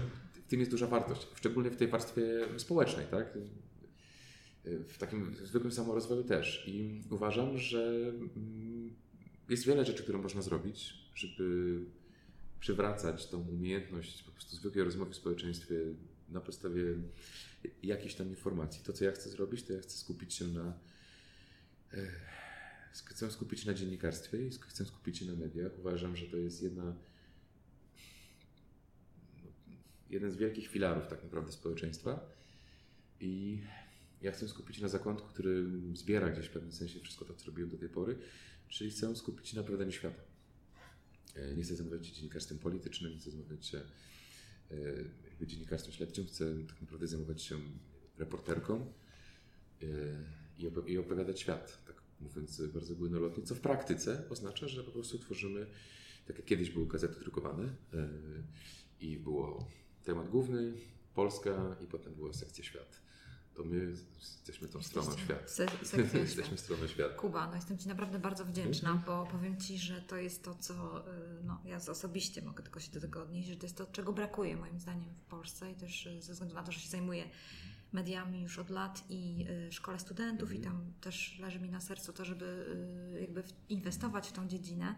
[0.52, 2.22] tym jest duża wartość, szczególnie w tej warstwie
[2.56, 3.38] społecznej, tak?
[4.64, 6.64] W takim zwykłym samorozwoju też.
[6.68, 8.94] I uważam, że mm,
[9.48, 11.78] jest wiele rzeczy, które można zrobić, żeby
[12.60, 15.74] przywracać tą umiejętność po prostu zwykłej rozmowy w społeczeństwie
[16.28, 16.82] na podstawie
[17.82, 18.84] jakichś tam informacji.
[18.84, 20.78] To, co ja chcę zrobić, to ja chcę skupić się na
[21.94, 22.06] e,
[22.94, 25.72] chcę skupić się na dziennikarstwie i chcę skupić się na mediach.
[25.78, 26.94] Uważam, że to jest jedna
[30.12, 32.20] jeden z wielkich filarów tak naprawdę społeczeństwa.
[33.20, 33.62] I
[34.22, 37.46] ja chcę skupić się na zakątku, który zbiera gdzieś w pewnym sensie wszystko to, co
[37.46, 38.18] robiłem do tej pory,
[38.68, 40.22] czyli chcę skupić się na prowadzeniu świata.
[41.34, 43.80] E, nie chcę zajmować się dziennikarstwem politycznym, nie chcę zajmować się
[45.40, 47.58] e, dziennikarstwem śledczym, chcę tak naprawdę zajmować się
[48.18, 48.92] reporterką
[49.82, 49.86] e,
[50.86, 55.66] i opowiadać świat, tak mówiąc bardzo górnolotnie, co w praktyce oznacza, że po prostu tworzymy,
[56.26, 57.74] tak jak kiedyś były gazety drukowane
[59.00, 59.70] i było
[60.04, 60.72] temat główny,
[61.14, 63.02] Polska i potem była sekcja świat.
[63.54, 65.50] To my jesteśmy tą stroną świat.
[65.50, 65.66] Se,
[66.18, 67.14] jesteśmy stroną świat.
[67.14, 69.06] Kuba, no jestem Ci naprawdę bardzo wdzięczna, mm -hmm.
[69.06, 72.92] bo powiem Ci, że to jest to, co y, no, ja osobiście mogę tylko się
[72.92, 76.06] do tego odnieść, że to jest to, czego brakuje moim zdaniem w Polsce i też
[76.06, 77.24] y, ze względu na to, że się zajmuję
[77.92, 82.12] mediami już od lat i y, szkole studentów i tam też leży mi na sercu
[82.12, 82.66] to, żeby
[83.20, 84.94] jakby inwestować w tą dziedzinę.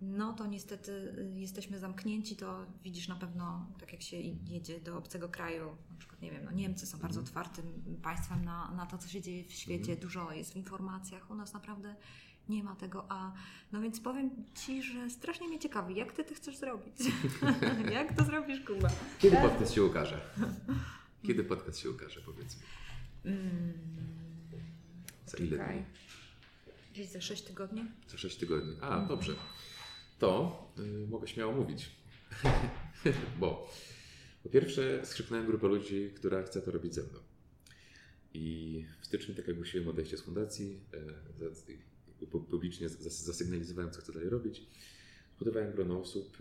[0.00, 0.92] No to niestety
[1.36, 5.96] y, jesteśmy zamknięci, to widzisz na pewno, tak jak się jedzie do obcego kraju, na
[5.98, 7.64] przykład, nie wiem, no Niemcy są bardzo otwartym
[8.02, 11.52] państwem na, na to, co się dzieje w świecie, dużo jest w informacjach, u nas
[11.52, 11.96] naprawdę
[12.48, 13.32] nie ma tego, a
[13.72, 16.94] no więc powiem Ci, że strasznie mnie ciekawi, jak Ty to chcesz zrobić?
[17.92, 18.88] jak to zrobisz, Kuba?
[19.18, 20.20] Kiedy podcast się ukaże?
[21.26, 22.62] Kiedy podcast się ukaże, powiedz mi?
[23.24, 23.72] Mm,
[25.26, 25.84] Za ile dni?
[26.92, 27.84] Gdzieś za 6 tygodni?
[28.08, 28.76] Za 6 tygodni.
[28.80, 29.34] A, dobrze.
[30.18, 31.90] To y, mogę śmiało mówić.
[33.40, 33.70] Bo
[34.42, 37.18] po pierwsze skrzyknąłem grupę ludzi, która chce to robić ze mną.
[38.34, 40.80] I w styczniu, tak jak ogłosiłem odejście z fundacji,
[42.30, 44.66] pu- publicznie zas- zasygnalizowałem, co chcę dalej robić.
[45.36, 46.38] Zbudowałem grono osób.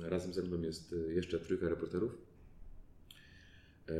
[0.00, 2.18] Razem ze mną jest y, jeszcze trójka reporterów.
[3.88, 3.94] E,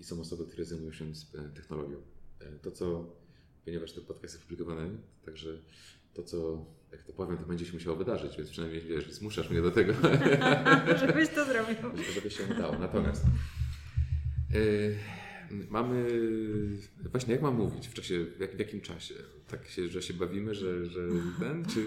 [0.00, 1.04] I są osoby, które zajmują się
[1.54, 1.96] technologią.
[2.62, 3.16] To, co,
[3.66, 4.90] ponieważ ten podcast jest publikowany,
[5.24, 5.58] także
[6.14, 9.62] to, co, jak to powiem, to będzie się musiało wydarzyć, więc przynajmniej wiesz, zmuszasz mnie
[9.62, 9.92] do tego,
[11.06, 11.76] Żebyś to zrobił.
[12.14, 12.78] żeby się udało.
[12.78, 14.58] Natomiast e,
[15.70, 16.08] mamy,
[17.10, 19.14] właśnie jak mam mówić w czasie, w, jak, w jakim czasie?
[19.48, 21.00] Tak się, że się bawimy, że, że
[21.38, 21.86] ten, czy...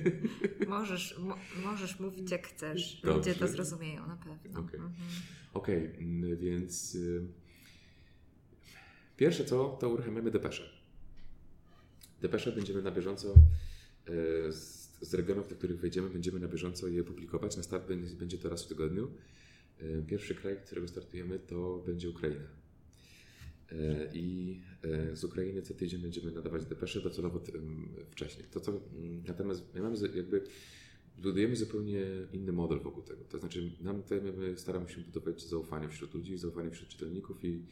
[0.68, 3.00] Możesz, mo, możesz mówić jak chcesz.
[3.00, 3.18] Dobrze.
[3.18, 4.60] Ludzie to zrozumieją na pewno.
[4.60, 4.80] Okej.
[4.80, 4.92] Mhm.
[5.54, 7.26] Okej, mm, więc y,
[9.16, 10.81] pierwsze co, to uruchamiamy depesze.
[12.22, 13.34] Depesze będziemy na bieżąco
[14.08, 14.52] y,
[15.00, 17.56] z, regionów, do których wejdziemy, będziemy na bieżąco je publikować.
[17.56, 19.10] Na start będzie, to raz w tygodniu.
[19.82, 22.44] Y, Pierwszy kraj, którego startujemy, to będzie Ukraina.
[23.72, 24.60] Y, I
[25.12, 27.40] z Ukrainy co tydzień będziemy nadawać depesze docelowo
[28.10, 28.46] wcześniej.
[28.50, 28.80] To, co,
[29.26, 30.44] natomiast my mamy jakby
[31.18, 32.00] budujemy zupełnie
[32.32, 33.24] inny model wokół tego.
[33.24, 37.62] To znaczy, nam tutaj my staramy się budować zaufanie wśród ludzi, zaufanie wśród czytelników i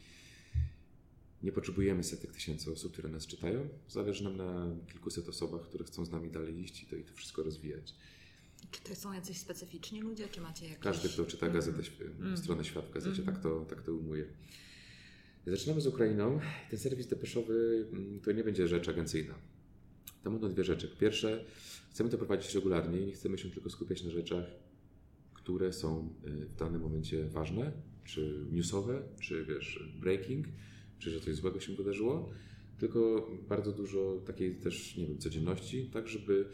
[1.43, 3.69] nie potrzebujemy setek tysięcy osób, które nas czytają.
[3.87, 7.13] Zależy nam na kilkuset osobach, które chcą z nami dalej iść i to, i to
[7.13, 7.95] wszystko rozwijać.
[8.71, 10.83] Czy to są jacyś specyficzni ludzie, czy macie jakieś...
[10.83, 14.25] Każdy, kto czyta gazetę, świ- stronę Świat w gazecie, tak, to, tak to umuje.
[15.47, 16.39] Zaczynamy z Ukrainą.
[16.69, 19.33] Ten serwis depeszowy mm, to nie będzie rzecz agencyjna.
[20.23, 20.95] Tam będą dwie rzeczy.
[20.99, 21.45] Pierwsze,
[21.91, 24.45] chcemy to prowadzić regularnie i nie chcemy się tylko skupiać na rzeczach,
[25.33, 27.71] które są y, w danym momencie ważne,
[28.03, 30.47] czy newsowe, czy wiesz, breaking,
[31.01, 32.29] czy że coś złego się wydarzyło,
[32.79, 36.45] tylko bardzo dużo takiej też, nie wiem, codzienności, tak żeby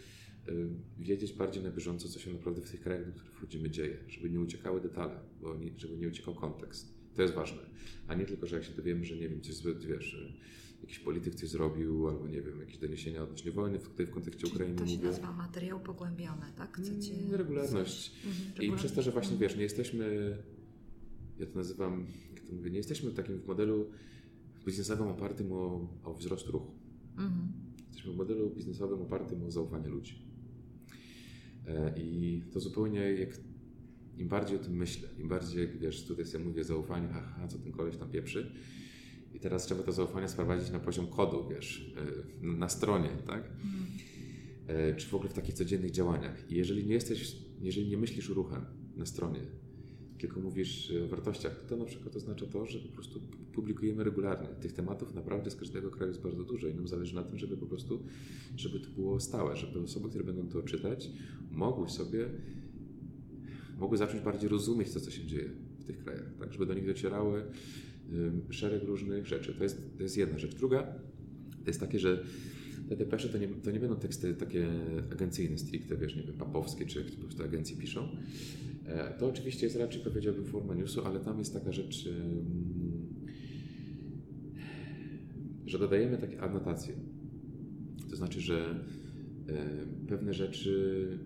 [0.50, 0.68] y,
[1.00, 4.30] wiedzieć bardziej na bieżąco, co się naprawdę w tych krajach, do których wchodzimy, dzieje, żeby
[4.30, 6.98] nie uciekały detale, bo nie, żeby nie uciekał kontekst.
[7.16, 7.62] To jest ważne.
[8.08, 10.34] A nie tylko, że jak się dowiemy, że nie wiem, coś złe, wiesz, że
[10.82, 14.76] jakiś polityk coś zrobił, albo nie wiem, jakieś doniesienia odnośnie wojny, w, w kontekście Ukrainy
[14.76, 15.08] To się mówię.
[15.08, 16.78] nazywa materiał pogłębiony, tak?
[16.78, 17.14] Chcecie...
[17.14, 18.12] Mm, regularność.
[18.26, 20.38] Mhm, I przez to, że właśnie wiesz, nie jesteśmy,
[21.40, 23.90] ja to nazywam, jak to mówię, nie jesteśmy w takim modelu
[24.68, 26.72] biznesowym opartym o, o wzrost ruchu.
[27.18, 27.48] Mhm.
[27.88, 30.22] Jesteśmy w modelu biznesowym opartym o zaufanie ludzi.
[31.68, 33.30] E, I to zupełnie jak
[34.18, 37.72] im bardziej o tym myślę, im bardziej wiesz, tutaj sobie mówię zaufanie, haha, co ten
[37.72, 38.52] koleś tam pieprzy.
[39.34, 41.96] I teraz trzeba to zaufanie sprowadzić na poziom kodu, wiesz,
[42.42, 43.52] e, na stronie, tak?
[44.68, 46.52] E, Czy w ogóle w takich codziennych działaniach.
[46.52, 49.40] I jeżeli nie jesteś, jeżeli nie myślisz ruchem na stronie,
[50.18, 53.22] tylko mówisz o wartościach, to na przykład oznacza to, że po prostu
[53.54, 54.48] publikujemy regularnie.
[54.48, 57.58] Tych tematów naprawdę z każdego kraju jest bardzo dużo i nam zależy na tym, żeby
[57.58, 58.04] po prostu,
[58.56, 61.10] żeby to było stałe, żeby osoby, które będą to czytać,
[61.52, 62.30] mogły sobie,
[63.78, 65.50] mogły zacząć bardziej rozumieć to, co się dzieje
[65.80, 67.44] w tych krajach, tak, żeby do nich docierały
[68.50, 69.54] szereg różnych rzeczy.
[69.54, 70.56] To jest, to jest jedna rzecz.
[70.56, 70.84] Druga
[71.64, 72.24] to jest takie, że
[72.90, 74.68] te depesze to nie, to nie będą teksty takie
[75.12, 78.08] agencyjne stricte, wiesz, nie wiem, papowskie, czy po prostu agencje piszą.
[78.86, 82.10] E, To oczywiście jest raczej, powiedziałbym, forma newsu, ale tam jest taka rzecz,
[85.66, 86.94] że dodajemy takie anotacje.
[88.10, 88.86] To znaczy, że
[89.48, 89.66] e,
[90.08, 91.20] pewne rzeczy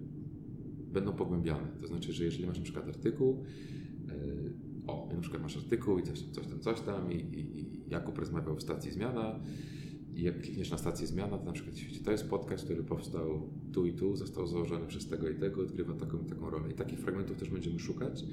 [0.93, 1.67] będą pogłębiane.
[1.82, 3.43] To znaczy, że jeżeli masz na przykład artykuł,
[4.10, 4.13] e,
[4.88, 8.17] o, na przykład masz artykuł i coś, coś tam, coś tam i, i, i Jakub
[8.17, 9.39] rozmawiał w stacji Zmiana
[10.15, 13.86] jak klikniesz na stację Zmiana, to na przykład świeci, to jest podcast, który powstał tu
[13.86, 16.71] i tu, został założony przez tego i tego, odgrywa taką i taką rolę.
[16.71, 18.24] I takich fragmentów też będziemy szukać.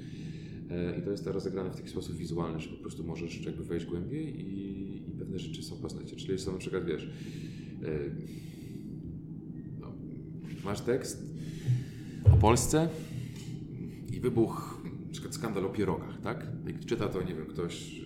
[0.69, 3.63] E, I to jest to rozegrane w taki sposób wizualny, że po prostu możesz jakby
[3.63, 6.15] wejść głębiej i, i pewne rzeczy są poznać.
[6.15, 7.09] Czyli są na przykład, wiesz,
[7.83, 7.99] e,
[9.79, 9.93] no,
[10.63, 11.23] masz tekst
[12.33, 12.89] o Polsce
[14.13, 16.47] i wybuch, na przykład skandal o pierogach, tak?
[16.67, 18.01] Jak czyta to, nie wiem, ktoś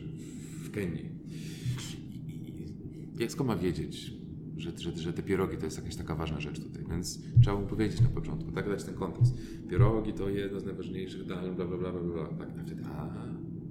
[0.64, 1.23] w Kenii.
[3.20, 4.14] Jak skąd ma wiedzieć,
[4.58, 7.68] że, że, że te pierogi to jest jakaś taka ważna rzecz tutaj, więc trzeba mu
[7.68, 9.34] powiedzieć na początku, tak dać ten kontekst.
[9.70, 12.28] Pierogi to jedno z najważniejszych dań, bla, bla, bla, bla, bla.
[12.28, 13.10] Tak, a wtedy, a,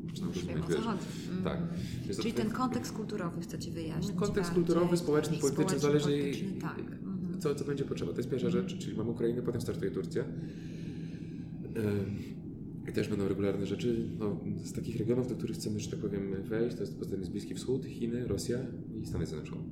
[0.07, 1.45] zaczynam Już wiem, rozumieć, wiesz.
[1.45, 1.59] Tak.
[2.05, 4.17] Więc Czyli tak- ten kontekst kulturowy chcecie wyjaśnić.
[4.17, 4.55] Kontekst bardziej.
[4.55, 6.79] kulturowy, społeczny, polityczny, zależy polityczny, tak.
[6.79, 7.41] Mhm.
[7.41, 8.13] co, co będzie potrzeba.
[8.13, 10.25] To jest pierwsza rzecz, czyli mamy Ukrainę, potem startuje Turcja.
[12.89, 14.09] I też będą regularne rzeczy.
[14.19, 17.31] No, z takich regionów, do których chcemy, że tak powiem, wejść, to jest potem jest
[17.31, 18.59] Bliski Wschód, Chiny, Rosja
[19.03, 19.63] i Stany Zjednoczone.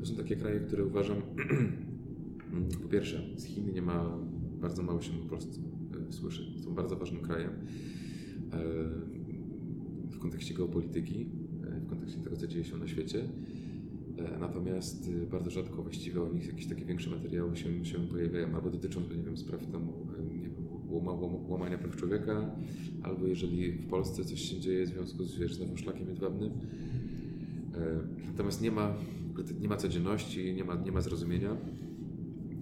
[0.00, 1.16] To są takie kraje, które uważam,
[2.82, 4.18] po pierwsze, z Chin nie ma,
[4.60, 5.60] bardzo mało się po prostu
[6.08, 6.60] y, słyszy.
[6.64, 7.56] Są bardzo ważnym krajem y,
[10.10, 11.30] w kontekście geopolityki,
[11.76, 13.24] y, w kontekście tego, co dzieje się na świecie.
[14.18, 18.70] E, Natomiast bardzo rzadko właściwie o nich jakieś takie większe materiały się, się pojawiają, albo
[18.70, 20.81] dotyczą, nie wiem, spraw tam, y, nie wiem, łama, łama,
[21.48, 22.50] łamania praw człowieka,
[23.02, 26.50] albo jeżeli w Polsce coś się dzieje w związku z, wiesz, szlakiem jedwabnym.
[27.74, 28.94] E, Natomiast nie ma,
[29.60, 31.56] nie ma codzienności, nie ma, nie ma zrozumienia.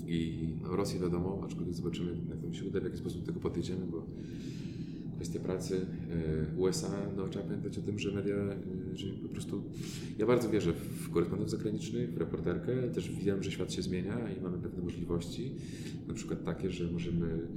[0.06, 3.86] I no, Rosję wiadomo, aczkolwiek zobaczymy, jak nam się uda, w jaki sposób tego podejdziemy,
[3.86, 4.06] bo
[5.16, 5.86] kwestia pracy
[6.56, 8.56] e, USA, no trzeba pamiętać o tym, że media, e,
[8.96, 9.62] że po prostu
[10.18, 14.40] ja bardzo wierzę w korespondentów zagranicznych, w reporterkę, też wiem, że świat się zmienia i
[14.40, 15.54] mamy pewne możliwości,
[16.08, 17.48] na przykład takie, że możemy,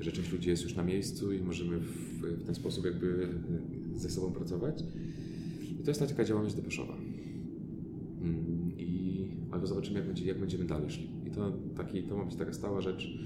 [0.00, 3.28] że część ludzi jest już na miejscu i możemy w, w ten sposób jakby
[3.94, 4.84] e, ze sobą pracować.
[5.80, 6.96] I to jest taka działalność depeszowa.
[8.78, 11.08] I, albo zobaczymy, jak, będzie, jak będziemy dalej szli.
[11.26, 13.18] I to, taki, to ma być taka stała rzecz,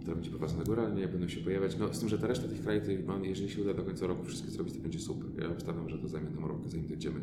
[0.00, 1.76] która będzie prowadzona góralnie, będą się pojawiać.
[1.78, 4.24] No, z tym, że ta reszta tych krajów, mam- jeżeli się uda do końca roku
[4.24, 5.42] wszystko zrobić, to będzie super.
[5.42, 7.20] Ja obstawiam, że to zajmie nam rok, zanim dojdziemy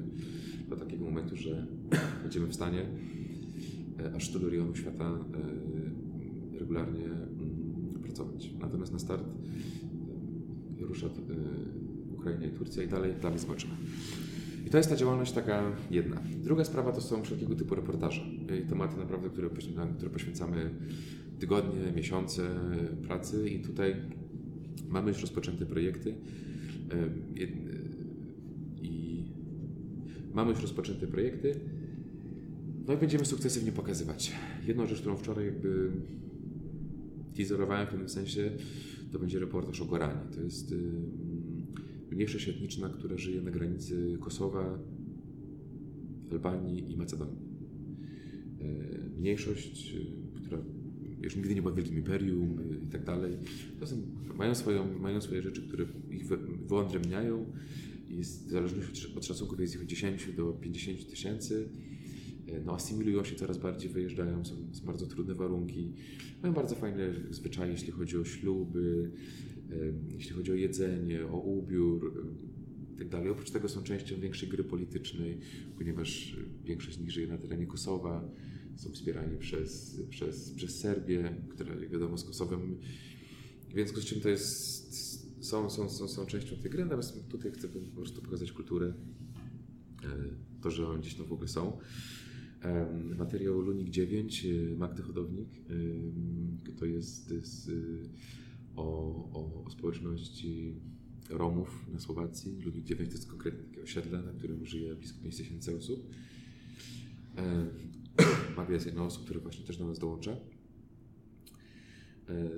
[0.70, 1.68] do takiego momentu, że
[2.24, 2.86] będziemy w stanie
[4.00, 5.59] e, aż do regionu świata e,
[6.70, 8.50] regularnie mm, pracować.
[8.60, 9.24] Natomiast na start
[10.80, 11.12] rusza e,
[12.14, 13.74] Ukraina i Turcja i dalej, dalej zobaczymy.
[14.68, 16.22] I to jest ta działalność taka jedna.
[16.44, 18.22] Druga sprawa to są wszelkiego typu reportaże
[18.66, 19.50] i tematy naprawdę, które,
[19.98, 20.70] które poświęcamy
[21.40, 22.50] tygodnie, miesiące
[23.04, 23.96] pracy i tutaj
[24.90, 26.16] mamy już rozpoczęte projekty
[28.82, 29.24] i
[30.34, 31.60] mamy już rozpoczęte projekty
[32.88, 34.32] no i będziemy sukcesywnie pokazywać.
[34.68, 35.92] Jedną rzecz, którą wczoraj jakby
[37.40, 38.52] teaserowałem w pewnym sensie,
[39.12, 40.22] to będzie reportaż o Goranie.
[40.36, 41.68] To jest ym,
[42.12, 44.80] mniejszość etniczna, która żyje na granicy Kosowa,
[46.32, 47.38] Albanii i Macedonii.
[48.62, 50.58] E, Mniejszość, y, która
[51.22, 53.38] już nigdy nie była w Wielkim Imperium y, i tak dalej.
[53.80, 53.96] To są,
[54.36, 57.46] mają, swoją, mają swoje rzeczy, które ich wy- wyodrębniają.
[58.10, 61.70] Jest, w zależności od szacunków jest ich od 10 do 50 tysięcy.
[62.54, 65.94] E, No, asymilują się coraz bardziej, wyjeżdżają, są, są bardzo trudne warunki.
[66.42, 69.12] Mają bardzo fajne zwyczaje, jeśli chodzi o śluby,
[69.72, 72.24] e, jeśli chodzi o jedzenie, o ubiór
[73.00, 73.28] e, i tak.
[73.28, 75.40] Oprócz tego są częścią większej gry politycznej,
[75.78, 78.30] ponieważ e, większość z nich żyje na terenie Kosowa.
[78.76, 82.78] Są wspierani przez, przez, przez Serbię, która jak wiadomo z Kosowem.
[83.76, 87.68] Więc z czym to jest, są, są, są, są częścią tej gry, natomiast tutaj chcę
[87.68, 88.94] po prostu pokazać kulturę,
[90.04, 91.78] e, to, że oni gdzieś tam w ogóle są.
[93.18, 95.50] Materiał Lunik 9, y, Magdy Hodownik,
[96.80, 97.32] to jest,
[97.70, 98.10] y,
[98.76, 98.84] o,
[99.66, 100.76] o, społeczności
[101.30, 102.62] Romów na Słowacji.
[102.62, 106.10] Lunik 9 to jest konkretnie takie osiedle, na którym żyje blisko 5 tysięcy osób.
[108.58, 110.38] Magda jest jedną osób, która właśnie też do nas dołącza.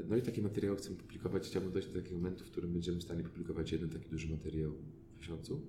[0.10, 1.48] No i takie materiały chcemy publikować.
[1.48, 4.72] Chciałbym dojść do takiego momentu, w którym będziemy w stanie publikować jeden taki duży materiał
[5.16, 5.62] w miesiącu.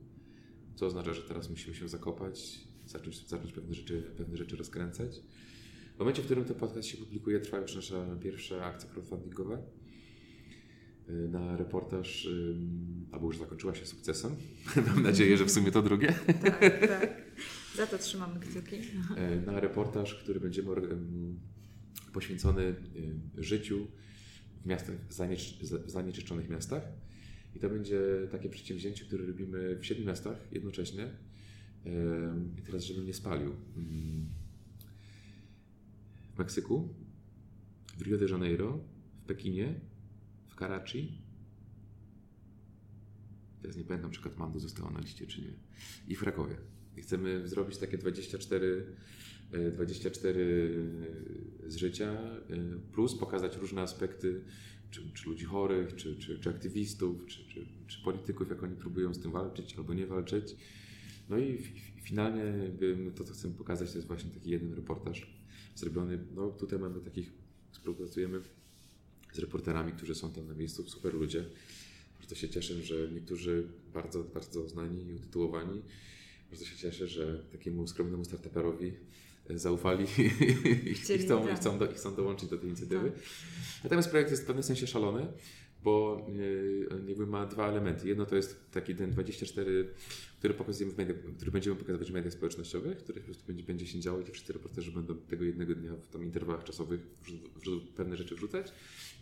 [0.74, 5.20] Co oznacza, że teraz musimy się zakopać, zacząć, zacząć pewne, rzeczy, pewne rzeczy rozkręcać.
[5.96, 9.58] W momencie, w którym ten podcast się publikuje, trwa już nasza pierwsza akcja crowdfundingowa
[11.08, 12.28] y, na reportaż,
[13.12, 14.36] albo już zakończyła się sukcesem.
[14.86, 16.14] Mam nadzieję, że w sumie to drugie.
[16.42, 16.60] Tak,
[17.00, 17.22] tak.
[17.76, 18.76] Za to trzymamy kciuki.
[19.16, 21.40] E, na reportaż, który będzie mor- em,
[22.12, 23.86] poświęcony y, życiu
[24.62, 24.96] w miastach,
[25.86, 26.82] w zanieczyszczonych miastach.
[27.54, 28.00] I to będzie
[28.30, 31.10] takie przedsięwzięcie, które robimy w siedmiu miastach jednocześnie.
[32.58, 33.54] I teraz, żebym nie spalił.
[36.34, 36.88] W Meksyku,
[37.98, 38.78] w Rio de Janeiro,
[39.22, 39.80] w Pekinie,
[40.48, 41.18] w Karachi.
[43.62, 45.52] Teraz nie pamiętam, czy Katmandu zostało na liście, czy nie.
[46.08, 46.56] I w Krakowie.
[46.96, 48.86] I chcemy zrobić takie 24,
[49.52, 50.70] e, 24
[51.66, 52.46] z życia, e,
[52.92, 54.44] plus pokazać różne aspekty,
[54.90, 59.14] czy, czy ludzi chorych, czy, czy, czy aktywistów, czy, czy, czy polityków, jak oni próbują
[59.14, 60.56] z tym walczyć albo nie walczyć.
[61.28, 62.42] No i fi- fi- finalnie
[63.14, 65.26] to, co chcemy pokazać, to jest właśnie taki jeden reportaż
[65.74, 66.18] zrobiony.
[66.34, 67.32] No tutaj mamy takich,
[67.72, 68.40] współpracujemy
[69.32, 71.44] z reporterami, którzy są tam na miejscu, super ludzie.
[72.18, 75.82] Bardzo się cieszę, że niektórzy bardzo, bardzo znani i utytułowani.
[76.50, 78.92] Bardzo się cieszę, że takiemu skromnemu startuperowi
[79.48, 80.04] e, zaufali
[80.90, 81.60] i chcą, i, tak.
[81.60, 83.12] chcą do, i chcą dołączyć do tej inicjatywy.
[83.84, 85.26] Natomiast projekt jest w pewnym sensie szalony,
[85.82, 86.26] bo
[87.02, 88.08] e, jakby ma dwa elementy.
[88.08, 89.88] Jedno to jest taki ten 24,
[90.38, 93.86] który pokazujemy w mediach, który będziemy pokazywać w mediach społecznościowych, który po prostu będzie, będzie
[93.86, 97.00] się działo i wszyscy reporterzy będą tego jednego dnia w tam interwałach czasowych
[97.96, 98.72] pewne rzeczy wrzucać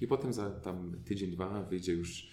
[0.00, 2.30] i potem za tam tydzień, dwa wyjdzie już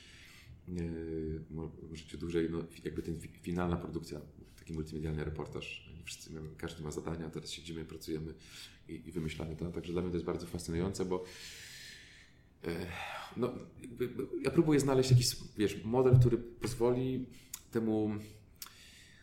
[1.90, 4.22] możecie dłużej, no, jakby ten finalna produkcja,
[4.60, 5.90] taki multimedialny reportaż.
[6.06, 8.34] Wszyscy mamy, każdy ma zadania, teraz siedzimy, pracujemy
[8.90, 9.72] i, i wymyślamy to.
[9.72, 11.28] Także dla mnie to jest bardzo fascynujące, bo e,
[13.38, 13.54] no,
[14.44, 15.28] ja próbuję znaleźć jakiś
[15.58, 17.26] wiesz, model, który pozwoli
[17.72, 18.16] temu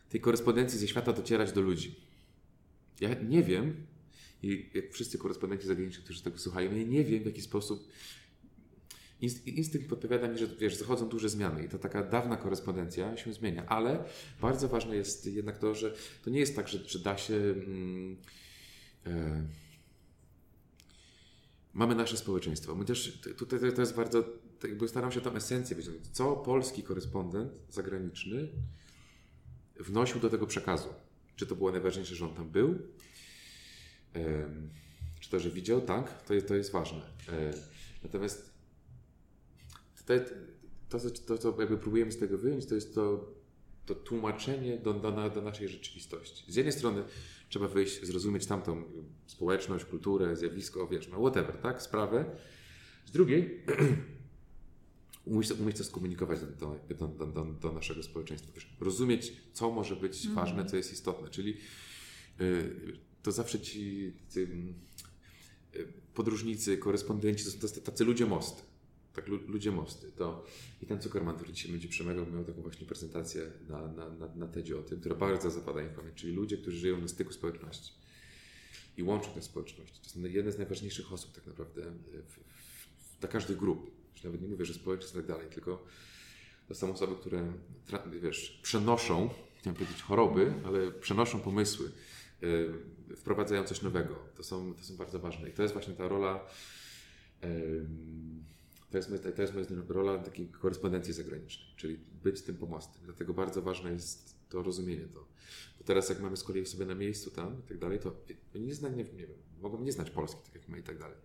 [0.09, 1.95] tej korespondencji ze świata docierać do ludzi.
[3.01, 3.87] Ja nie wiem,
[4.43, 7.89] i jak wszyscy korespondenci zagraniczni, którzy tego słuchają, ja nie wiem w jaki sposób
[9.47, 13.66] instynkt podpowiada mi, że wiesz, zachodzą duże zmiany i to taka dawna korespondencja się zmienia,
[13.66, 14.05] ale
[14.41, 17.35] bardzo ważne jest jednak to, że to nie jest tak, że, że da się.
[17.35, 18.16] Mm,
[19.07, 19.64] e,
[21.75, 22.85] mamy nasze społeczeństwo.
[22.85, 24.25] Też, tutaj to jest bardzo,
[24.62, 26.09] jakby staram się tą esencję wyciągnąć.
[26.09, 28.49] Co polski korespondent zagraniczny
[29.81, 30.89] wnosił do tego przekazu?
[31.37, 32.79] Czy to było najważniejsze, że on tam był?
[35.20, 35.81] Czy to, że widział?
[35.81, 37.03] Tak, to jest, to jest ważne.
[38.03, 38.55] Natomiast
[40.07, 40.14] to,
[40.89, 43.33] to, to, co jakby próbujemy z tego wyjąć, to jest to,
[43.87, 46.53] to tłumaczenie do, do, do naszej rzeczywistości.
[46.53, 47.03] Z jednej strony
[47.49, 48.84] trzeba wyjść, zrozumieć tamtą
[49.26, 52.24] społeczność, kulturę, zjawisko, wiesz, no whatever, tak, sprawę.
[53.07, 53.62] Z drugiej
[55.24, 58.53] umieć, umieć to skomunikować do, do, do, do, naszego społeczeństwa.
[58.55, 60.34] Wiesz, rozumieć, co może być mm.
[60.34, 61.28] ważne, co jest istotne.
[61.30, 61.57] Czyli
[62.40, 64.74] y, to zawsze ci, ci y,
[66.14, 68.74] podróżnicy, korespondenci, to są tacy ludzie mosty
[69.15, 70.12] tak ludzie mosty.
[70.12, 70.45] To
[70.83, 74.47] i ten Zuckerman, który dzisiaj będzie przemawiał, miał taką właśnie prezentację na, na, na, na
[74.47, 77.93] TEDzie o tym, która bardzo zapada im pamięć, czyli ludzie, którzy żyją na styku społeczności
[78.97, 80.01] i łączą te społeczności.
[80.03, 82.39] To są jedne z najważniejszych osób tak naprawdę w,
[82.97, 83.91] w, dla każdych grup.
[84.12, 85.85] Już nawet nie mówię, że społeczeństw i tak dalej, tylko
[86.69, 87.53] to są osoby, które
[88.23, 91.91] wiesz, przenoszą, chciałem powiedzieć choroby, ale przenoszą pomysły,
[92.41, 94.15] yy, wprowadzają coś nowego.
[94.37, 95.49] To są, to są bardzo ważne.
[95.49, 96.47] I to jest właśnie ta rola
[97.43, 97.87] yy,
[99.03, 103.03] to jest, to jest moja rola takiej korespondencji zagranicznej, czyli być tym pomostem.
[103.05, 105.28] Dlatego bardzo ważne jest to rozumienie to.
[105.78, 108.16] Bo teraz jak mamy z kolei sobie na miejscu tam i tak dalej, to
[108.55, 110.99] oni nie, zna, nie, nie wiem, mogą nie znać Polski, tak jak my i tak
[110.99, 111.16] dalej.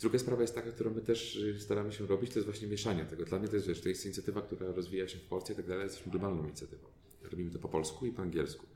[0.00, 3.04] Druga sprawa jest taka, którą my też y, staramy się robić, to jest właśnie mieszanie
[3.04, 3.24] tego.
[3.24, 5.66] Dla mnie to jest, wiesz, to jest inicjatywa, która rozwija się w Polsce i tak
[5.66, 6.88] dalej, jesteśmy globalną inicjatywą.
[7.22, 8.66] Robimy to po polsku i po angielsku.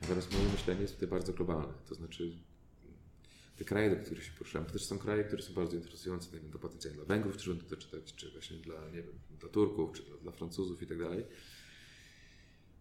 [0.00, 1.72] Natomiast moje myślenie jest tutaj bardzo globalne.
[1.88, 2.32] To znaczy
[3.62, 6.40] te kraje, do których się poruszałem, to też są kraje, które są bardzo interesujące, nie
[6.40, 9.48] wiem, do potencjalnie dla Węgrów, czy będą to czytać, czy właśnie dla, nie wiem, dla
[9.48, 11.24] Turków, czy dla, dla Francuzów i tak dalej.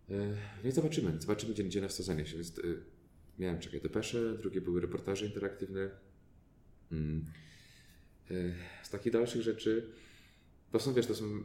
[0.09, 2.35] E, i zobaczymy, zobaczymy, gdzie, gdzie nas to zaniesie.
[2.35, 2.83] Więc y,
[3.39, 5.89] miałem, czekaj, depesze, drugie były reportaże interaktywne.
[6.91, 7.25] Mm.
[8.31, 8.33] E,
[8.83, 9.89] z takich dalszych rzeczy,
[10.71, 11.43] to są, wiesz, to są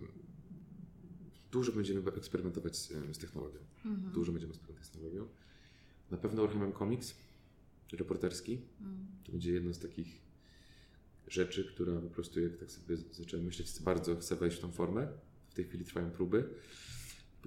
[1.52, 3.58] dużo będziemy eksperymentować z, z technologią.
[3.84, 4.12] Mhm.
[4.12, 5.28] Dużo będziemy eksperymentować z technologią.
[6.10, 7.25] Na pewno uruchamiam komiks
[7.92, 8.60] reporterski.
[8.80, 9.06] Mm.
[9.24, 10.20] To będzie jedna z takich
[11.28, 15.08] rzeczy, która po prostu, jak tak sobie zacząłem myśleć, bardzo chcę wejść w tą formę.
[15.48, 16.44] W tej chwili trwają próby.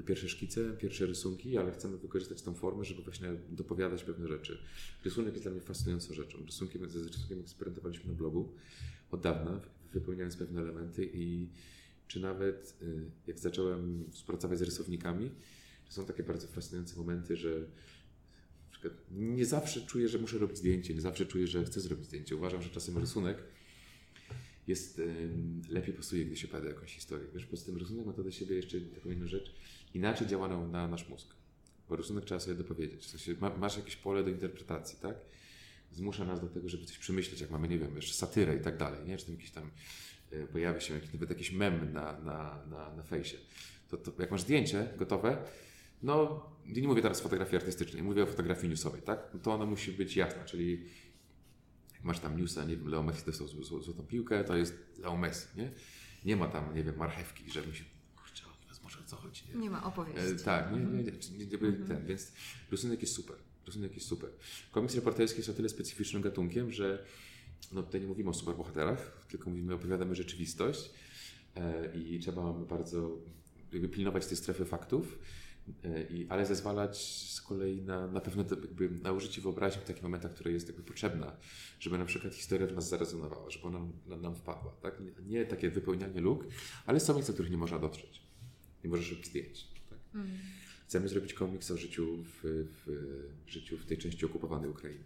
[0.05, 4.57] Pierwsze szkice, pierwsze rysunki, ale chcemy wykorzystać tą formę, żeby właśnie dopowiadać pewne rzeczy.
[5.05, 6.45] Rysunek jest dla mnie fascynującą rzeczą.
[6.45, 8.53] Rysunkiem, ze rysunkiem eksperymentowaliśmy na blogu
[9.11, 9.61] od dawna,
[9.93, 11.49] wypełniając pewne elementy i
[12.07, 15.31] czy nawet y, jak zacząłem współpracować z rysownikami,
[15.85, 17.65] to są takie bardzo fascynujące momenty, że
[19.11, 22.35] nie zawsze czuję, że muszę robić zdjęcie, nie zawsze czuję, że chcę zrobić zdjęcie.
[22.35, 23.37] Uważam, że czasem rysunek
[24.67, 25.01] jest
[25.69, 27.27] lepiej pasuje, gdy się pada jakąś historię.
[27.33, 29.55] Wiesz, poza tym rysunek ma to do siebie jeszcze taką inną rzecz.
[29.93, 31.27] Inaczej działa na, na nasz mózg.
[31.89, 33.01] Bo rysunek trzeba sobie dopowiedzieć.
[33.01, 35.15] W sensie ma, masz jakieś pole do interpretacji, tak?
[35.91, 38.77] Zmusza nas do tego, żeby coś przemyśleć, jak mamy, nie wiem, wiesz, satyrę i tak
[38.77, 39.17] dalej, nie?
[39.17, 39.71] Czy tam jakiś tam
[40.33, 43.37] y, pojawi się jakiś, nawet jakiś mem na, na, na, na fejsie.
[43.89, 45.37] To, to jak masz zdjęcie gotowe,
[46.03, 49.19] no, nie mówię teraz o fotografii artystycznej, mówię o fotografii newsowej, tak?
[49.33, 50.85] No to ona musi być jasna, czyli
[51.93, 55.47] jak masz tam newsa, nie wiem, Leo Messi dostał złotą piłkę, to jest Leo Messi,
[55.55, 55.71] nie?
[56.25, 57.83] Nie ma tam, nie wiem, marchewki, żeby się
[58.15, 58.43] kurczę,
[58.83, 59.43] może o co chodzi.
[59.53, 60.21] Nie, nie ma opowieści.
[60.21, 61.87] E, tak, nie, nie, nie, nie, mhm.
[61.87, 62.31] ten, więc
[62.71, 63.35] rysunek jest super.
[63.65, 64.29] Rysunek jest super.
[64.71, 67.05] Komiks reporterski jest o tyle specyficznym gatunkiem, że
[67.71, 70.89] no tutaj nie mówimy o superbohaterach, tylko mówimy, opowiadamy rzeczywistość
[71.55, 73.17] e, i trzeba bardzo
[73.73, 75.19] jakby pilnować tej strefy faktów
[76.09, 76.97] I, ale zezwalać
[77.29, 80.83] z kolei na, na pewne jakby, na użycie wyobraźni w takich momentach, które jest jakby
[80.83, 81.37] potrzebna,
[81.79, 84.71] żeby na przykład historia w nas zarezonowała, żeby ona nam, nam wpadła.
[84.81, 84.99] Tak?
[84.99, 86.45] Nie, nie, takie wypełnianie luk,
[86.85, 88.21] ale są miejsca, których nie można dotrzeć.
[88.83, 89.67] Nie możesz robić zdjęć.
[89.89, 89.99] Tak?
[90.13, 90.27] Mm.
[90.87, 92.41] Chcemy zrobić komiks o życiu w,
[92.85, 95.03] w, życiu w tej części okupowanej Ukrainy.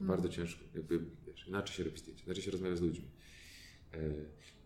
[0.00, 0.08] Mm.
[0.08, 0.64] Bardzo ciężko.
[0.74, 3.08] Jakby, wiesz, inaczej się robi zdjęcia, inaczej się rozmawia z ludźmi.
[3.94, 3.98] E,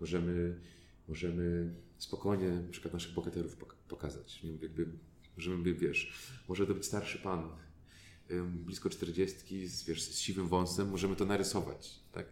[0.00, 0.60] możemy
[1.08, 3.56] możemy spokojnie na przykład naszych bohaterów
[3.88, 4.44] pokazać.
[4.62, 4.86] Jakby,
[5.36, 6.12] możemy, wiesz,
[6.48, 7.48] może to być starszy pan,
[8.64, 12.26] blisko 40, z, wiesz, z siwym wąsem, możemy to narysować, tak?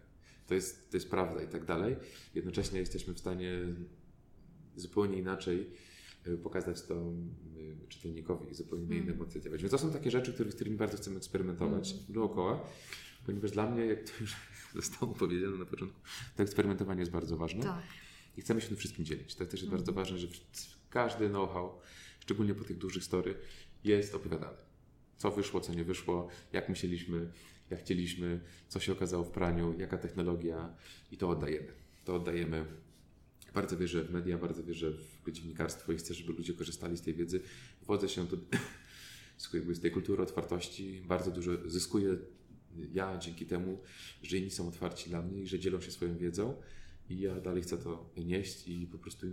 [0.46, 1.96] To jest, to jest prawda i tak dalej.
[2.34, 3.58] Jednocześnie jesteśmy w stanie
[4.76, 5.70] zupełnie inaczej
[6.24, 8.98] e, pokazać to e, czytelnikowi i zupełnie mm.
[8.98, 12.04] inne emocje Więc to są takie rzeczy, z którymi bardzo chcemy eksperymentować mm.
[12.08, 12.64] dookoła,
[13.26, 14.36] ponieważ dla mnie, jak to już
[14.74, 16.00] zostało powiedziane na początku,
[16.36, 17.62] to eksperymentowanie jest bardzo ważne.
[17.62, 17.82] Tak.
[18.36, 19.34] I chcemy się tym wszystkim dzielić.
[19.34, 19.76] To też jest mm.
[19.76, 20.28] bardzo ważne, że
[20.90, 21.78] każdy know-how,
[22.24, 23.34] szczególnie po tych dużych story,
[23.84, 24.56] jest opowiadany.
[25.16, 27.32] Co wyszło, co nie wyszło, jak myśleliśmy,
[27.70, 30.74] jak chcieliśmy, co się okazało w praniu, jaka technologia
[31.12, 31.72] i to oddajemy.
[32.04, 32.64] To oddajemy.
[33.54, 34.90] Bardzo wierzę w media, bardzo wierzę
[35.26, 37.40] w dziennikarstwo i chcę, żeby ludzie korzystali z tej wiedzy.
[37.82, 38.38] Wodzę się tu
[39.74, 41.02] z tej kultury otwartości.
[41.06, 42.16] Bardzo dużo zyskuję
[42.92, 43.78] ja dzięki temu,
[44.22, 46.62] że inni są otwarci dla mnie i że dzielą się swoją wiedzą.
[47.10, 49.26] I ja dalej chcę to nieść i po prostu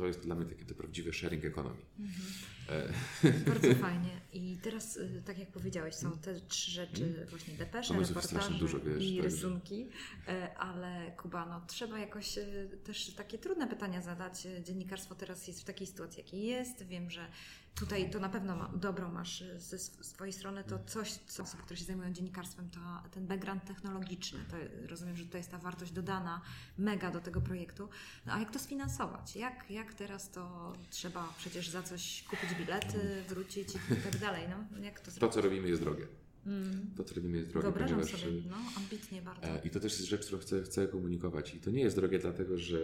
[0.00, 1.80] to jest dla mnie takie to prawdziwe sharing economy.
[1.98, 2.94] Mhm.
[3.48, 4.20] Bardzo fajnie.
[4.32, 7.28] I teraz, y, tak jak powiedziałeś, są te trzy rzeczy, mhm.
[7.28, 9.88] właśnie depesze, reportaże dużo, wiesz, i rysunki,
[10.28, 12.44] e, ale Kuba, no, trzeba jakoś e,
[12.84, 14.46] też takie trudne pytania zadać.
[14.64, 16.86] Dziennikarstwo teraz jest w takiej sytuacji, jakiej jest.
[16.86, 17.26] Wiem, że
[17.74, 21.76] tutaj to na pewno ma, dobrą masz ze swojej strony, to coś, co osoby, które
[21.76, 24.56] się zajmują dziennikarstwem, to ten background technologiczny, to
[24.88, 26.40] rozumiem, że to jest ta wartość dodana
[26.78, 27.88] mega do tego projektu.
[28.26, 29.36] No a jak to sfinansować?
[29.36, 34.82] Jak, jak teraz to trzeba przecież za coś kupić bilety, wrócić i tak dalej, no?
[34.82, 36.06] Jak to, to co robimy jest drogie.
[36.46, 36.90] Mm.
[36.96, 38.20] To, co robimy jest drogie, Wyobrażam ponieważ...
[38.20, 39.46] sobie, no, ambitnie bardzo.
[39.46, 41.54] E, I to też jest rzecz, którą chcę, chcę komunikować.
[41.54, 42.78] I to nie jest drogie dlatego, że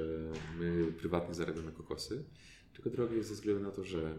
[0.59, 2.25] my prywatnie zarabiamy kokosy,
[2.73, 4.19] tylko drogie jest ze względu na to, że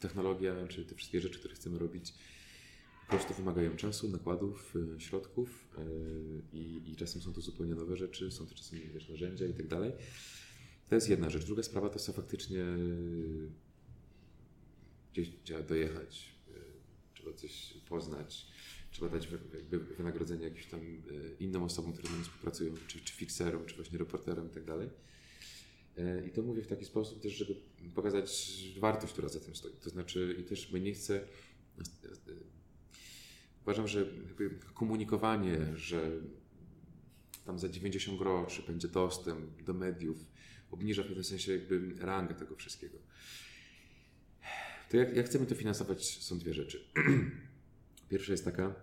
[0.00, 2.14] technologia, czy te wszystkie rzeczy, które chcemy robić,
[3.08, 5.82] po prostu wymagają czasu, nakładów, e, środków e,
[6.56, 9.66] i, i czasem są to zupełnie nowe rzeczy, są to czasem wiesz, narzędzia i tak
[9.66, 9.92] dalej.
[10.88, 11.44] To jest jedna rzecz.
[11.44, 12.76] Druga sprawa to są faktycznie e,
[15.12, 16.34] gdzieś trzeba dojechać,
[17.14, 18.46] trzeba coś poznać,
[18.90, 20.80] trzeba dać jakby wynagrodzenie jakimś tam
[21.40, 24.90] innym osobom, które z nami współpracują, czy, czy fikserom, czy właśnie reporterom i tak dalej.
[25.98, 27.54] E, I to mówię w taki sposób też, żeby
[27.94, 29.72] pokazać wartość, która za tym stoi.
[29.72, 31.20] To znaczy, i też my nie chcę.
[33.62, 34.06] Uważam, że
[34.74, 36.10] komunikowanie, że
[37.44, 40.18] tam za 90 groszy będzie dostęp do mediów,
[40.70, 42.98] obniża w pewnym sensie jakby rangę tego wszystkiego.
[44.90, 46.84] To jak, jak chcemy to finansować, są dwie rzeczy.
[48.10, 48.74] Pierwsza jest taka,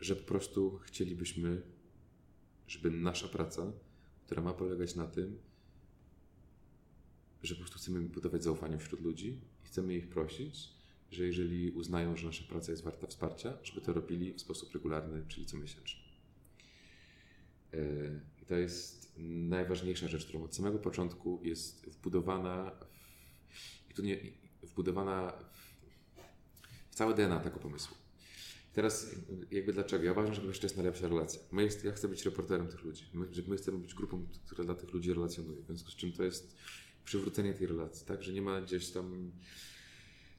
[0.00, 1.62] że po prostu chcielibyśmy,
[2.66, 3.72] żeby nasza praca,
[4.26, 5.38] która ma polegać na tym,
[7.42, 10.68] że po prostu chcemy budować zaufanie wśród ludzi i chcemy ich prosić,
[11.10, 15.24] że jeżeli uznają, że nasza praca jest warta wsparcia, żeby to robili w sposób regularny,
[15.28, 16.00] czyli comiesięczny.
[17.74, 17.78] E,
[18.42, 22.72] I to jest najważniejsza rzecz, którą od samego początku jest wbudowana
[23.48, 24.18] w, i nie,
[24.62, 25.32] wbudowana
[26.90, 27.96] w, całe DNA tego pomysłu.
[28.72, 29.14] Teraz
[29.50, 30.04] jakby dlaczego?
[30.04, 31.40] Ja uważam, że to jest najlepsza relacja.
[31.52, 33.04] My jest, ja chcę być reporterem tych ludzi.
[33.12, 35.62] My, my chcemy być grupą, która dla tych ludzi relacjonuje.
[35.62, 36.56] W związku z czym to jest
[37.04, 38.22] przywrócenie tej relacji, tak?
[38.22, 39.32] Że nie ma gdzieś tam,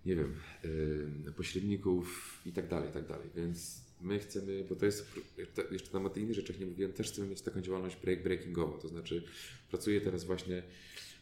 [0.06, 0.36] nie wiem,
[1.26, 3.30] yy, pośredników i tak dalej, i tak dalej.
[3.36, 5.06] Więc my chcemy, bo to jest,
[5.72, 9.24] jeszcze tych innych rzeczach nie mówiłem, też chcemy mieć taką działalność break breakingową, to znaczy
[9.70, 10.64] pracuję teraz właśnie,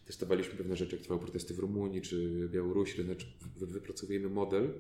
[0.06, 3.26] testowaliśmy pewne rzeczy, jak trwały protesty w Rumunii czy Białorusi, znaczy
[3.58, 4.74] wypracowujemy model,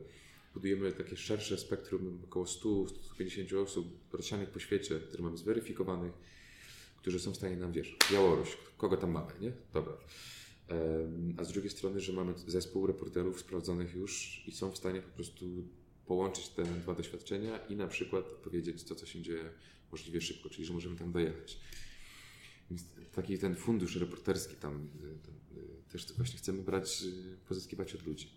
[0.54, 6.12] budujemy takie szersze spektrum około 100-150 osób rozsianych po świecie, które mamy zweryfikowanych,
[6.98, 9.52] którzy są w stanie nam, wiesz, Białoruś, kogo tam mamy, nie?
[9.74, 9.94] Dobra
[11.38, 15.10] a z drugiej strony, że mamy zespół reporterów sprawdzonych już i są w stanie po
[15.10, 15.46] prostu
[16.06, 19.50] połączyć te dwa doświadczenia i na przykład powiedzieć to, co się dzieje
[19.92, 21.60] możliwie szybko, czyli że możemy tam dojechać.
[22.70, 28.06] Więc taki ten fundusz reporterski tam y, y, też właśnie chcemy brać, y, pozyskiwać od
[28.06, 28.30] ludzi.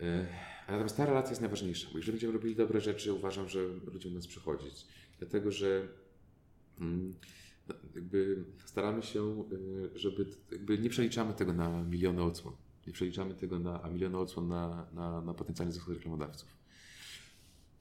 [0.00, 0.26] E,
[0.66, 3.62] a natomiast ta relacja jest najważniejsza, bo jeżeli będziemy robili dobre rzeczy, uważam, że
[3.92, 4.86] ludzie do nas przychodzić.
[5.18, 5.88] Dlatego, że
[6.80, 7.14] mm,
[7.94, 12.54] jakby staramy się, y, żeby jakby nie przeliczamy tego na miliony odsłon.
[12.86, 16.56] Nie przeliczamy tego na, a miliony odsłon na, na, na potencjalnie zysk reklamodawców.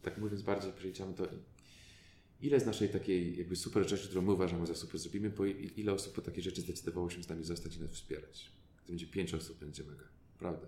[0.01, 1.27] Tak mówiąc bardziej, przeliczamy to,
[2.41, 5.93] ile z naszej takiej jakby super rzeczy, którą my uważamy za super zrobimy, bo ile
[5.93, 8.51] osób po takiej rzeczy zdecydowało się z nami zostać i nas wspierać.
[8.83, 10.05] Gdy będzie pięć osób, będzie mega.
[10.39, 10.67] Prawda.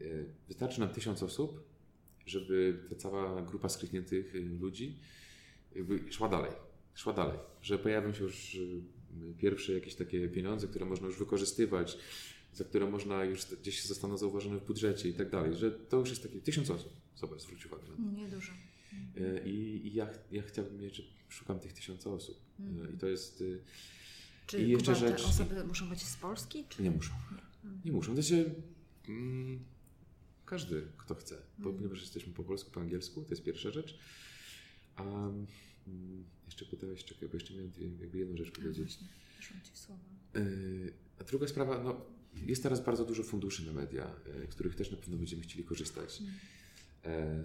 [0.00, 1.64] Y, wystarczy nam tysiąc osób,
[2.26, 4.98] żeby ta cała grupa skrytniętych y, ludzi
[6.10, 6.67] szła dalej
[6.98, 8.82] szła dalej, że pojawią się już y,
[9.38, 11.98] pierwsze jakieś takie pieniądze, które można już wykorzystywać,
[12.52, 16.08] za które można już gdzieś zostaną zauważone w budżecie i tak dalej, że to już
[16.10, 16.92] jest takie tysiąc osób.
[17.16, 18.02] Zobacz, zwróć uwagę na to.
[18.22, 18.52] Nie dużo.
[19.16, 22.40] E, I, i ja, ja chciałbym mieć, że szukam tych tysiąca osób.
[22.60, 22.94] Mhm.
[22.94, 23.40] I to jest.
[23.40, 23.60] y,
[24.46, 26.64] Czy I jeszcze Kuba, te rzecz- osoby muszą być z Polski?
[26.68, 26.82] Czy...
[26.82, 27.12] Nie muszą.
[27.84, 28.14] Nie muszą.
[28.16, 28.44] To się.
[29.08, 29.64] Mm,
[30.46, 31.34] każdy, kto chce.
[31.34, 31.76] Bo, Mhm.
[31.76, 33.98] Ponieważ jesteśmy po polsku, po angielsku, to jest pierwsza rzecz.
[34.96, 35.46] Mm,
[36.46, 38.98] jeszcze pytałeś, czekaj, bo jeszcze miałem dwie, jakby jedną rzecz powiedzieć.
[39.36, 40.00] właśnie, ci słowo.
[40.34, 42.00] Yy, A druga sprawa, no,
[42.46, 46.20] jest teraz bardzo dużo funduszy na media, yy, których też na pewno będziemy chcieli korzystać.
[46.20, 46.32] Mm.
[47.04, 47.44] Yy,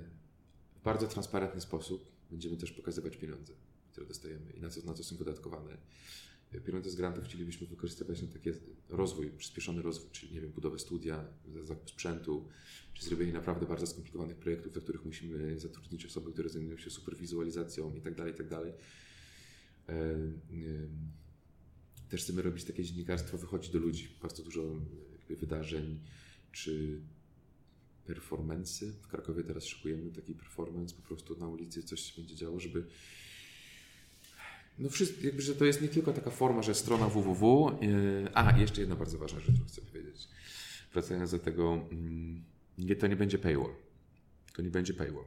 [0.76, 3.54] W bardzo transparentny sposób będziemy też pokazywać pieniądze,
[3.92, 5.78] które dostajemy i na co, na co są wydatkowane.
[6.62, 8.50] Pieniądze z grantów chcielibyśmy wykorzystywać na taki
[8.90, 12.48] rozwój, przyspieszony rozwój, czyli nie wiem, budowę studia, za- zakup sprzętu,
[12.94, 17.92] czy zrobienie naprawdę bardzo skomplikowanych projektów, do których musimy zatrudnić osoby, które zajmują się superwizualizacją
[18.02, 18.74] tak dalej, tak.
[19.88, 20.90] Yy, yy,
[22.10, 24.10] też chcemy robić takie dziennikarstwo, wychodzi do ludzi.
[24.22, 24.62] Bardzo dużo
[25.30, 26.00] wydarzeń,
[26.52, 27.02] czy
[28.08, 28.92] performance'y.
[28.92, 32.86] W Krakowie teraz szykujemy taki performance, po prostu na ulicy coś się będzie działo, żeby
[34.80, 37.72] no wszystko, jakby, że to jest nie tylko taka forma, że strona www.
[37.82, 40.28] Yy, a, jeszcze jedna bardzo ważna rzecz, którą chcę powiedzieć.
[40.94, 42.44] Wracając do tego, mm,
[42.78, 43.74] nie, to nie będzie paywall.
[44.54, 45.26] To nie będzie paywall.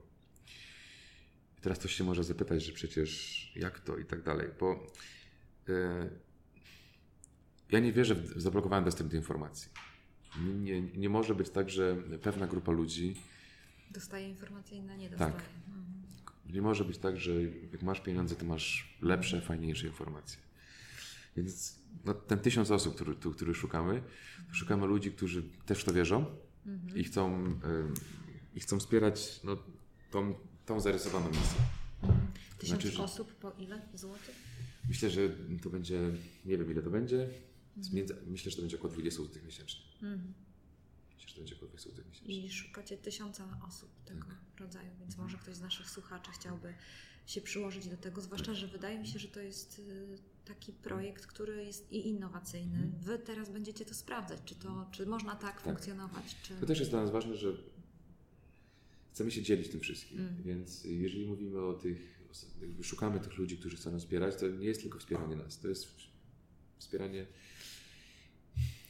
[1.59, 4.93] I teraz ktoś się może zapytać, że przecież jak to i tak dalej, bo
[5.69, 5.75] yy,
[7.71, 9.69] ja nie wierzę w zablokowany dostęp do informacji.
[10.63, 13.15] Nie, nie, może być tak, że pewna grupa ludzi,
[13.91, 15.33] Dostaje informacje, inna nie dostaje.
[15.33, 15.43] Tak.
[15.69, 15.96] Mhm.
[16.51, 17.43] Nie może być tak, że
[17.73, 20.39] jak masz pieniądze, to masz lepsze, fajniejsze informacje.
[21.37, 24.03] Więc no, ten tysiąc osób, który, tu, który szukamy,
[24.53, 26.27] szukamy ludzi, którzy też w to wierzą
[26.95, 27.95] i chcą, ym,
[28.55, 29.57] i chcą wspierać no,
[30.11, 30.35] tą,
[30.67, 31.61] tą zarysowaną misję.
[32.59, 34.35] Tysiąc Znaczy, osób po ile złotych?
[34.89, 35.29] Myślę, że
[35.63, 36.01] to będzie,
[36.45, 37.29] nie wiem ile to będzie,
[37.93, 39.85] Między, myślę, że to będzie około 20 zł miesięcznie.
[40.03, 40.33] Mhm.
[41.45, 42.47] 20 zł miesięcznie.
[42.47, 44.61] I szukacie tysiąca osób tego Tak.
[44.61, 46.75] rodzaju, więc może ktoś z naszych słuchaczy chciałby
[47.27, 51.27] się przyłożyć do tego, zwłaszcza, że wydaje mi się, że to jest y, taki projekt,
[51.27, 52.93] który jest i innowacyjny.
[53.01, 56.55] Wy teraz będziecie to sprawdzać, czy, to, czy można tak, funkcjonować, czy...
[56.55, 57.57] To też jest dla nas ważne, że
[59.13, 60.19] chcemy się dzielić tym wszystkim.
[60.21, 60.43] Mm.
[60.43, 62.29] Więc jeżeli mówimy o tych,
[62.83, 65.59] szukamy tych ludzi, którzy chcą nas wspierać, to nie jest tylko wspieranie nas.
[65.59, 65.89] To jest
[66.79, 67.27] wspieranie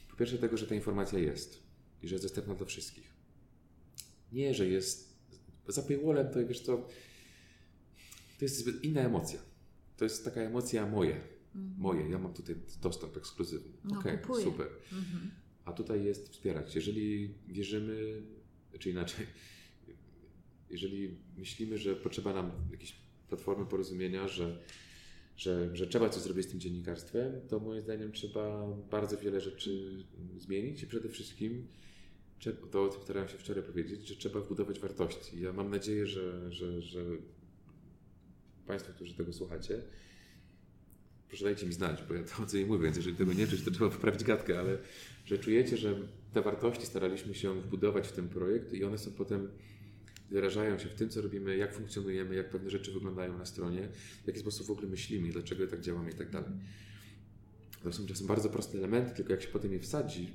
[0.09, 1.66] po pierwsze tego, że ta informacja jest
[2.01, 3.13] i że jest dostępna dla wszystkich.
[4.31, 5.17] Nie, że jest
[5.67, 6.87] za paywallem, to wiesz co,
[8.39, 9.39] to jest zbyt inna emocja.
[9.97, 11.21] To jest taka emocja moje.
[11.77, 12.09] Moje.
[12.09, 13.71] Ja mam tutaj dostęp ekskluzywny.
[13.83, 14.43] No, Okej, kupuję.
[14.43, 14.67] super.
[14.93, 15.31] Mhm.
[15.65, 16.75] A tutaj jest wspierać.
[16.75, 18.21] Jeżeli wierzymy,
[18.79, 19.25] czy inaczej,
[20.69, 22.95] jeżeli myślimy, że potrzeba nam jakiejś
[23.27, 24.63] platformy porozumienia, że,
[25.37, 30.03] że, że trzeba coś zrobić z tym dziennikarstwem, to moim zdaniem trzeba bardzo wiele rzeczy
[30.37, 31.67] zmienić i przede wszystkim
[32.71, 35.41] to o tym starałem się wczoraj powiedzieć, że trzeba wbudować wartości.
[35.41, 37.05] Ja mam nadzieję, że, że, że
[38.67, 39.81] Państwo, którzy tego słuchacie,
[41.27, 43.47] proszę dajcie mi znać, bo ja to o co nie mówię, więc jeżeli tego nie
[43.47, 44.77] czuć, to trzeba poprawić gadkę, ale
[45.25, 45.95] że czujecie, że
[46.33, 49.49] te wartości staraliśmy się wbudować w ten projekt i one są potem
[50.29, 53.89] wyrażają się w tym, co robimy, jak funkcjonujemy, jak pewne rzeczy wyglądają na stronie,
[54.23, 56.49] w jaki sposób w ogóle myślimy, dlaczego tak działamy i tak dalej.
[57.83, 60.31] To są czasem bardzo proste elementy, tylko jak się potem je wsadzi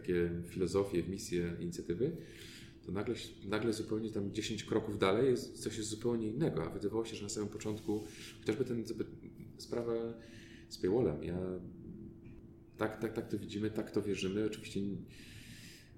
[0.00, 2.16] takie filozofie, misje, inicjatywy,
[2.86, 3.14] to nagle,
[3.48, 7.22] nagle zupełnie tam 10 kroków dalej jest coś jest zupełnie innego, a wydawało się, że
[7.22, 8.04] na samym początku
[8.40, 8.84] chociażby ten
[9.58, 9.92] sprawa
[10.68, 11.38] z paywallem, ja
[12.76, 14.44] tak, tak, tak to widzimy, tak to wierzymy.
[14.44, 14.80] Oczywiście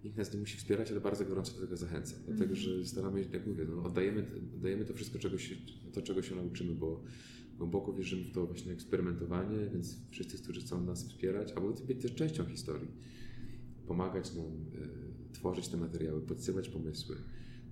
[0.04, 2.18] nikt nas nie musi wspierać, ale bardzo gorąco do tego zachęcam.
[2.26, 5.54] Dlatego, że staramy się, jak mówię, no, oddajemy, oddajemy to wszystko, czego się,
[5.92, 7.02] to, czego się nauczymy, bo
[7.58, 12.14] głęboko wierzymy w to właśnie eksperymentowanie, więc wszyscy, którzy chcą nas wspierać, albo być też
[12.14, 12.88] częścią historii,
[13.88, 17.16] pomagać nam y, tworzyć te materiały, podsyłać pomysły.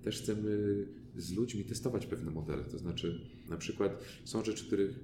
[0.03, 0.85] Też chcemy
[1.17, 4.99] z ludźmi testować pewne modele, to znaczy na przykład są rzeczy, których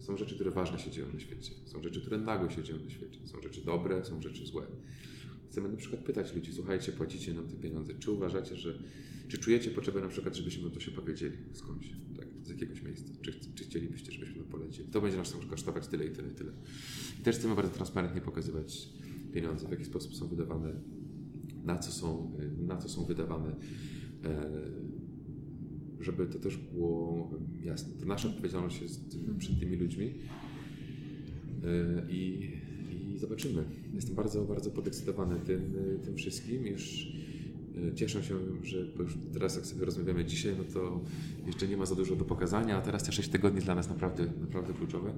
[0.00, 1.52] są rzeczy, które ważne się dzieją na świecie.
[1.64, 3.20] Są rzeczy, które nagłe się dzieją na świecie.
[3.26, 4.66] Są rzeczy dobre, są rzeczy złe.
[5.50, 7.94] Chcemy na przykład pytać ludzi, słuchajcie, płacicie nam te pieniądze.
[7.98, 8.78] Czy uważacie, że,
[9.28, 11.86] czy czujecie potrzebę na przykład, żebyśmy to się powiedzieli skądś,
[12.16, 13.12] tak, z jakiegoś miejsca?
[13.22, 14.88] Czy, czy chcielibyście, żebyśmy to polecieli?
[14.88, 16.52] To będzie nas kosztować tyle i tyle i tyle.
[17.20, 18.88] I też chcemy bardzo transparentnie pokazywać
[19.32, 20.72] pieniądze, w jaki sposób są wydawane,
[21.64, 23.56] na co są, na co są wydawane.
[24.24, 24.50] E,
[26.00, 27.30] żeby to też było
[27.62, 27.92] jasne.
[28.00, 30.14] To nasza odpowiedzialność jest przed tymi ludźmi
[32.08, 32.50] i,
[32.90, 33.64] i zobaczymy.
[33.94, 35.74] Jestem bardzo, bardzo podekscytowany tym,
[36.04, 36.66] tym wszystkim.
[36.66, 37.12] Już
[37.94, 38.86] cieszę się, że
[39.32, 41.00] teraz jak sobie rozmawiamy dzisiaj, no to
[41.46, 44.26] jeszcze nie ma za dużo do pokazania, a teraz te 6 tygodni dla nas naprawdę,
[44.40, 45.12] naprawdę kluczowe.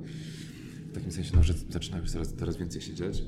[0.91, 3.25] W takim sensie, no, że zaczyna już coraz, coraz więcej się dziać.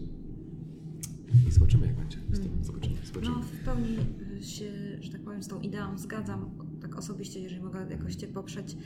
[1.48, 2.18] I zobaczymy, jak będzie.
[2.62, 3.36] Zobaczymy, zobaczymy.
[3.36, 3.96] No, w pełni
[4.42, 6.50] się, że tak powiem, z tą ideą zgadzam.
[6.80, 8.76] tak osobiście, jeżeli mogę jakoś Cię poprzeć,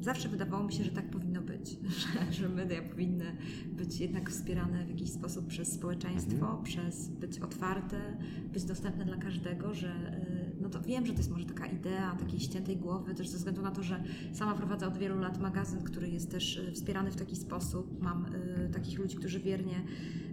[0.00, 3.36] zawsze wydawało mi się, że tak powinno być, że, że media powinny
[3.72, 6.62] być jednak wspierane w jakiś sposób przez społeczeństwo, mhm.
[6.62, 8.16] przez być otwarte,
[8.52, 12.16] być dostępne dla każdego, że y, no to wiem, że to jest może taka idea
[12.16, 15.82] takiej ściętej głowy, też ze względu na to, że sama prowadzę od wielu lat magazyn,
[15.82, 18.02] który jest też y, wspierany w taki sposób.
[18.02, 18.28] Mam y,
[18.74, 19.82] takich ludzi, którzy wiernie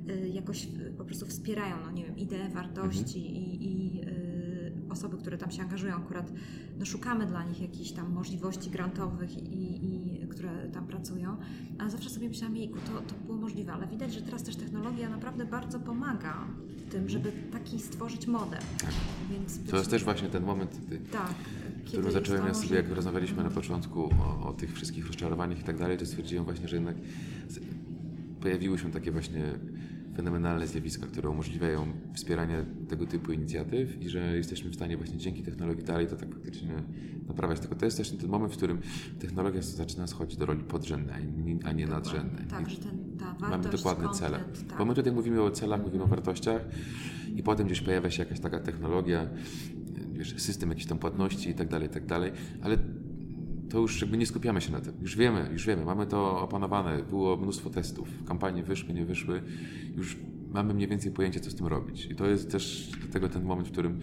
[0.10, 3.36] y, jakoś y, po prostu wspierają, no nie wiem, idee, wartości mhm.
[3.36, 4.52] i, i y,
[4.90, 6.34] osoby, które tam się angażują, akurat
[6.80, 11.38] no, szukamy dla nich jakichś tam możliwości grantowych i, i które tam pracują,
[11.80, 15.10] ale zawsze sobie myślałam, jejku, to, to było możliwe, ale widać, że teraz też technologia
[15.10, 18.60] naprawdę bardzo pomaga w tym, żeby taki stworzyć model.
[18.82, 18.92] Tak.
[19.32, 21.34] Więc to jest też właśnie ten moment, gdy, tak,
[21.86, 25.78] którym zacząłem ja sobie, jak rozmawialiśmy na początku o, o tych wszystkich rozczarowaniach i tak
[25.78, 26.96] dalej, to stwierdziłem właśnie, że jednak
[28.42, 29.44] pojawiły się takie właśnie
[30.16, 35.44] fenomenalne zjawiska, które umożliwiają wspieranie tego typu inicjatyw i że jesteśmy w stanie właśnie dzięki
[35.44, 36.84] technologii dalej to tak faktycznie
[37.28, 37.60] naprawiać.
[37.60, 38.80] Tylko to jest też ten moment, w którym
[39.20, 41.24] technologia zaczyna schodzić do roli podrzędnej,
[41.64, 42.46] a nie nadrzędnej.
[42.48, 44.40] Tak, że ten, ta wartość, Mamy dokładne content, cele.
[44.70, 44.78] Tak.
[44.78, 46.62] Bo my tutaj mówimy o celach, mówimy o wartościach
[47.36, 49.30] i potem gdzieś pojawia się jakaś taka technologia,
[50.14, 52.32] wiesz, system jakiejś tam płatności i tak dalej, i tak dalej,
[52.62, 52.78] ale
[53.72, 54.94] to już jakby nie skupiamy się na tym.
[55.02, 57.04] Już wiemy, już wiemy, mamy to opanowane.
[57.04, 58.08] Było mnóstwo testów.
[58.28, 59.42] Kampanie wyszły, nie wyszły.
[59.98, 60.18] Już
[60.50, 62.06] mamy mniej więcej pojęcie, co z tym robić.
[62.06, 64.00] I to jest też dlatego ten moment, w którym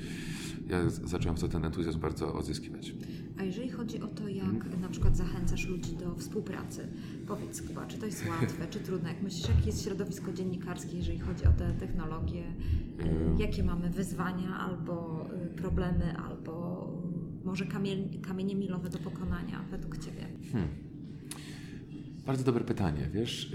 [0.69, 2.95] ja zacząłem co ten entuzjazm bardzo odzyskiwać.
[3.39, 4.81] A jeżeli chodzi o to, jak hmm.
[4.81, 6.89] na przykład zachęcasz ludzi do współpracy,
[7.27, 9.09] powiedz Kuba, czy to jest łatwe, czy trudne?
[9.09, 12.43] Jak myślisz, jakie jest środowisko dziennikarskie, jeżeli chodzi o te technologie?
[13.39, 16.38] Jakie mamy wyzwania albo y, problemy, albo
[17.49, 20.27] może kamień, kamienie milowe do pokonania według Ciebie?
[20.53, 20.69] Hmm.
[22.27, 23.11] Bardzo dobre pytanie.
[23.13, 23.53] Wiesz,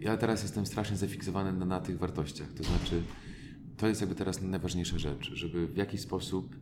[0.00, 2.52] ja teraz jestem strasznie zafiksowany na, na tych wartościach.
[2.52, 3.02] To znaczy,
[3.76, 6.56] to jest jakby teraz najważniejsza rzecz, żeby w jakiś sposób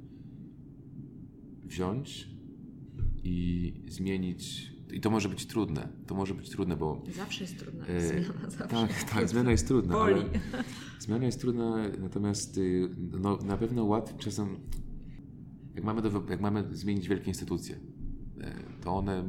[1.64, 2.28] wziąć
[3.24, 4.72] i zmienić.
[4.92, 5.88] I to może być trudne.
[6.06, 7.02] To może być trudne, bo.
[7.16, 7.86] Zawsze jest trudna.
[7.86, 8.68] E, zmiana zawsze.
[8.68, 9.94] Tak, tak, zmiana jest trudna.
[9.94, 10.22] Boli.
[10.98, 12.88] Zmiana jest trudna, natomiast y,
[13.20, 14.56] no, na pewno łatwiej czasem
[15.74, 17.76] jak mamy, do, jak mamy zmienić wielkie instytucje,
[18.40, 19.24] e, to one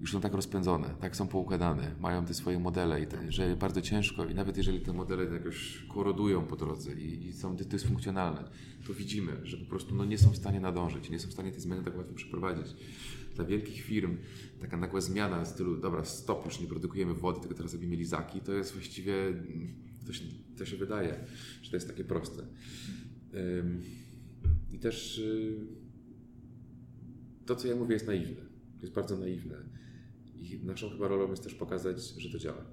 [0.00, 3.82] już są tak rozpędzone, tak są poukładane, mają te swoje modele, i te, że bardzo
[3.82, 8.50] ciężko i nawet jeżeli te modele jakoś korodują po drodze i, i są dysfunkcjonalne,
[8.86, 11.52] to widzimy, że po prostu no, nie są w stanie nadążyć, nie są w stanie
[11.52, 12.76] te zmiany tak łatwo przeprowadzić.
[13.34, 14.16] Dla wielkich firm
[14.60, 18.40] taka nagła zmiana w stylu, dobra, stop, już nie produkujemy wody, tylko teraz robimy lizaki,
[18.40, 19.14] to jest właściwie,
[20.06, 20.24] to się,
[20.58, 21.24] to się wydaje,
[21.62, 22.42] że to jest takie proste.
[23.34, 23.82] Um,
[24.76, 25.56] i też y,
[27.46, 28.46] to, co ja mówię, jest naiwne.
[28.82, 29.56] Jest bardzo naiwne.
[30.34, 32.64] I naszą chyba rolą jest też pokazać, że to działa.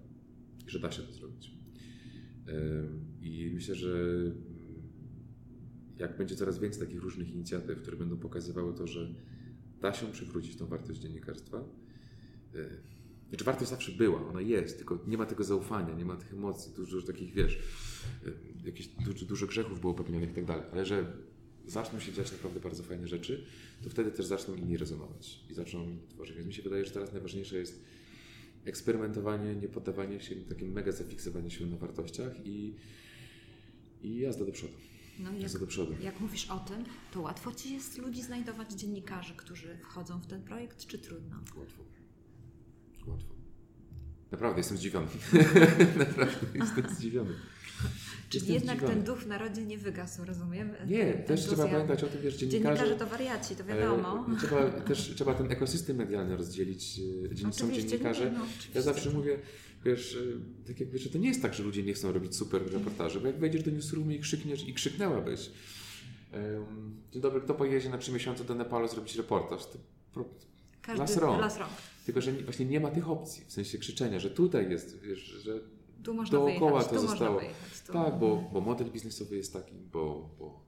[0.68, 1.52] I że da się to zrobić.
[3.22, 3.90] I myślę, że
[5.98, 9.14] jak będzie coraz więcej takich różnych inicjatyw, które będą pokazywały to, że
[9.82, 11.64] da się przywrócić tą wartość dziennikarstwa,
[12.56, 12.70] y,
[13.30, 16.74] znaczy wartość zawsze była, ona jest, tylko nie ma tego zaufania, nie ma tych emocji,
[16.76, 17.60] dużo takich, wiesz,
[18.28, 18.34] y,
[18.66, 21.14] jakieś dużo, dużo grzechów było popełnionych i tak dalej, ale że
[21.66, 23.46] zaczną się dziać naprawdę bardzo fajne rzeczy,
[23.84, 26.36] to wtedy też zaczną inni rezonować i zaczną tworzyć.
[26.36, 27.84] Więc mi się wydaje, że teraz najważniejsze jest
[28.66, 32.76] eksperymentowanie, nie poddawanie się, takim mega zafiksowanie się na wartościach i,
[34.02, 34.74] i jazda do przodu.
[35.20, 35.96] No jak, do przodu.
[36.02, 40.44] jak mówisz o tym, to łatwo Ci jest ludzi znajdować, dziennikarzy, którzy wchodzą w ten
[40.44, 41.36] projekt, czy trudno?
[41.36, 41.84] Łatwo.
[43.08, 43.34] Łatwo.
[44.32, 45.08] Naprawdę jestem zdziwiony.
[46.00, 47.34] Naprawdę jestem zdziwiony.
[48.40, 50.72] Czyli jednak ten duch w narodzie nie wygasł, rozumiem?
[50.88, 52.76] Nie, ten, też trzeba pamiętać o tym, wiesz, dziennikarze...
[52.76, 54.26] Dziennikarze to wariaci, to wiadomo.
[54.34, 57.00] E, trzeba, też trzeba ten ekosystem medialny rozdzielić.
[57.48, 58.32] E, są dziennikarze.
[58.32, 59.40] No, ja zawsze mówię,
[59.86, 60.18] wiesz,
[60.64, 63.20] e, tak jakby, że to nie jest tak, że ludzie nie chcą robić super reportaży,
[63.20, 65.52] bo jak wejdziesz do newsroomu i krzykniesz i krzyknęłabyś,
[67.12, 69.66] dzień dobry, kto pojedzie na trzy miesiące do Nepalu zrobić reportaż?
[69.66, 69.78] To
[70.14, 70.26] pro...
[70.82, 71.72] Każdy las rąk.
[72.06, 75.60] Tylko, że właśnie nie ma tych opcji, w sensie krzyczenia, że tutaj jest, wiesz, że
[76.04, 77.42] tu można dookoła wyjechać, to tu zostało.
[77.94, 80.64] Tak, bo, bo model biznesowy jest taki, bo, bo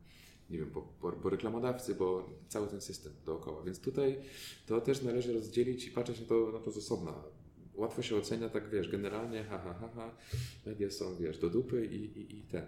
[0.50, 3.64] nie wiem, bo, bo, bo, reklamodawcy, bo cały ten system dookoła.
[3.64, 4.20] Więc tutaj
[4.66, 7.24] to też należy rozdzielić i patrzeć na to, na to z osobna.
[7.74, 10.18] Łatwo się ocenia, tak wiesz, generalnie, ha, ha, ha, ha
[10.66, 12.66] media są, wiesz, do dupy i, i, i ten.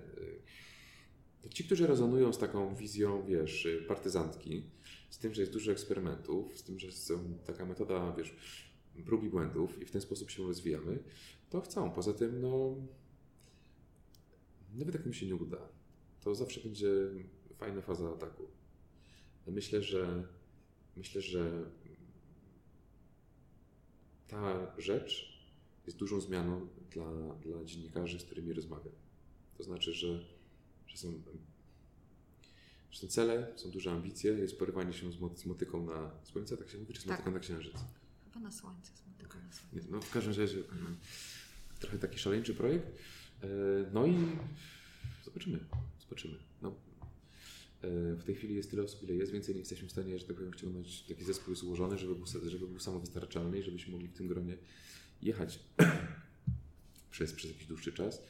[1.50, 4.64] Ci, którzy rezonują z taką wizją, wiesz, partyzantki,
[5.10, 7.14] z tym, że jest dużo eksperymentów, z tym, że jest
[7.46, 8.36] taka metoda, wiesz,
[9.06, 11.00] prób i błędów i w ten sposób się rozwijamy,
[11.50, 11.92] to chcą.
[11.92, 12.76] Poza tym, no,
[14.76, 15.70] nawet jak im się nie uda,
[16.22, 16.88] to zawsze będzie
[17.58, 18.44] fajna faza ataku.
[19.48, 20.28] Myślę, że
[20.96, 21.72] myślę, że
[24.28, 25.38] ta rzecz
[25.86, 28.94] jest dużą zmianą dla, dla dziennikarzy, z którymi rozmawiam.
[29.58, 30.26] To znaczy, że,
[30.88, 31.14] że są
[32.90, 36.70] Zresztą cele, są duże ambicje, jest porywanie się z, mo- z motyką na słońce, tak
[36.70, 37.12] się mówi, czy z Tak.
[37.12, 37.74] motyką na księżyc?
[38.38, 39.88] Chyba na słońce, smotyka na słońce.
[39.92, 40.58] No w każdym razie
[41.80, 42.88] trochę taki szaleńczy projekt.
[43.44, 43.48] E,
[43.94, 44.16] No i
[45.26, 45.60] zobaczymy,
[46.00, 46.38] zobaczymy.
[46.62, 46.70] No,
[47.82, 50.26] e, w tej chwili jest tyle osób, ile jest, więcej nie jesteśmy w stanie, że
[50.26, 54.08] tak powiem, wciągnąć taki zespół jest ułożony, żeby był, żeby był samowystarczalny i żebyśmy mogli
[54.08, 54.58] w tym gronie
[55.22, 55.60] jechać
[57.12, 58.22] przez, przez jakiś dłuższy czas.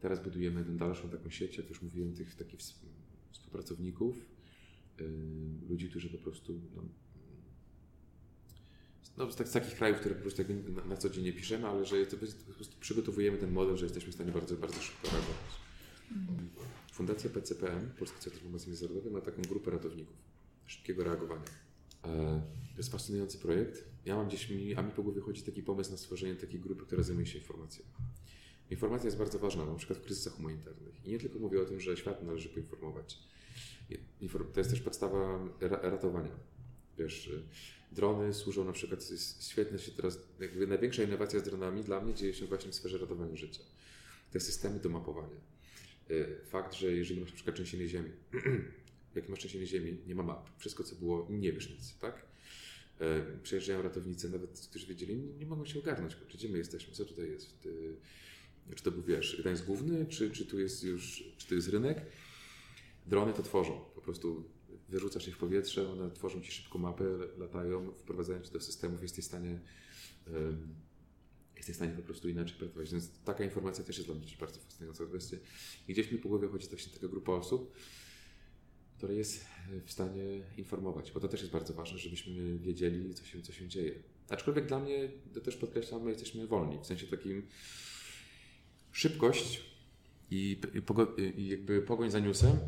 [0.00, 2.74] Teraz budujemy dalszą taką sieć, jak już mówiłem, tych takich ws-
[3.32, 4.16] współpracowników,
[5.00, 5.02] e,
[5.68, 6.82] ludzi, którzy po prostu no,
[9.16, 10.42] no, z, tak, z takich krajów, które po prostu
[10.76, 13.84] na, na co dzień nie piszemy, ale że to, po prostu przygotowujemy ten model, że
[13.84, 15.54] jesteśmy w stanie bardzo, bardzo szybko reagować.
[16.92, 20.16] Fundacja PCPM, Polski Centrum Informacji Międzynarodowej, ma taką grupę ratowników
[20.66, 21.44] szybkiego reagowania.
[22.04, 22.42] E,
[22.72, 23.84] To jest fascynujący projekt.
[24.04, 26.82] Ja mam gdzieś, mi, a mi po głowie chodzi taki pomysł na stworzenie takiej grupy,
[26.86, 27.84] która zajmuje się informacją.
[28.70, 31.04] Informacja jest bardzo ważna, na przykład w kryzysach humanitarnych.
[31.06, 33.18] I nie tylko mówię o tym, że świat należy poinformować.
[34.22, 36.30] Infor- To jest też podstawa ra- ratowania.
[36.98, 37.42] Wiesz, y,
[37.94, 39.04] drony służą na przykład,
[39.40, 42.98] świetne się teraz, jakby największa innowacja z dronami dla mnie dzieje się właśnie w sferze
[42.98, 43.62] ratowania życia.
[44.30, 45.40] Te systemy do mapowania.
[46.10, 48.10] Y, Fakt, że jeżeli masz na przykład trzęsienie ziemi,
[49.14, 50.50] jak masz trzęsienie ziemi, nie ma map.
[50.58, 52.26] Wszystko, co było, nie wiesz nic, tak?
[53.00, 53.04] Y,
[53.42, 57.60] Przyjeżdżają ratownicy, nawet którzy wiedzieli, nie, mogą się ogarnąć, gdzie my jesteśmy, co tutaj jest.
[57.60, 57.96] Ty,
[58.74, 62.02] czy to był, wiesz, Gdańsk Główny, czy, czy tu jest już, czy to jest rynek?
[63.06, 64.44] Drony to tworzą, po prostu
[64.88, 67.04] wyrzucasz je w powietrze, one tworzą ci szybko mapę,
[67.38, 69.60] latają, wprowadzają cię do systemów, jesteś w stanie
[71.56, 72.92] jesteś w stanie po prostu inaczej pracować.
[72.92, 75.36] Więc taka informacja też jest dla mnie bardzo fascynująca kwestia.
[75.88, 77.72] I gdzieś mi po głowie chodzi właśnie taka grupa osób,
[78.96, 79.44] która jest
[79.84, 80.24] w stanie
[80.56, 83.94] informować, bo to też jest bardzo ważne, żebyśmy wiedzieli, co się, co się dzieje.
[84.28, 87.46] Aczkolwiek dla mnie, to też podkreślam, my jesteśmy wolni, w sensie takim
[88.92, 89.64] szybkość
[90.30, 92.58] i, i, i jakby pogoń za newsem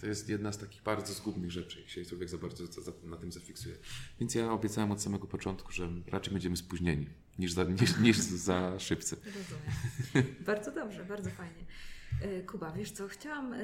[0.00, 3.16] to jest jedna z takich bardzo zgubnych rzeczy, się człowiek za bardzo za, za, na
[3.16, 3.76] tym zafiksuje.
[4.20, 7.06] Więc ja obiecałem od samego początku, że raczej będziemy spóźnieni
[7.38, 9.16] niż za, niż, niż za szybcy.
[9.24, 10.34] Rozumiem.
[10.46, 11.64] bardzo dobrze, bardzo fajnie.
[12.22, 13.54] Y, Kuba, wiesz co, chciałam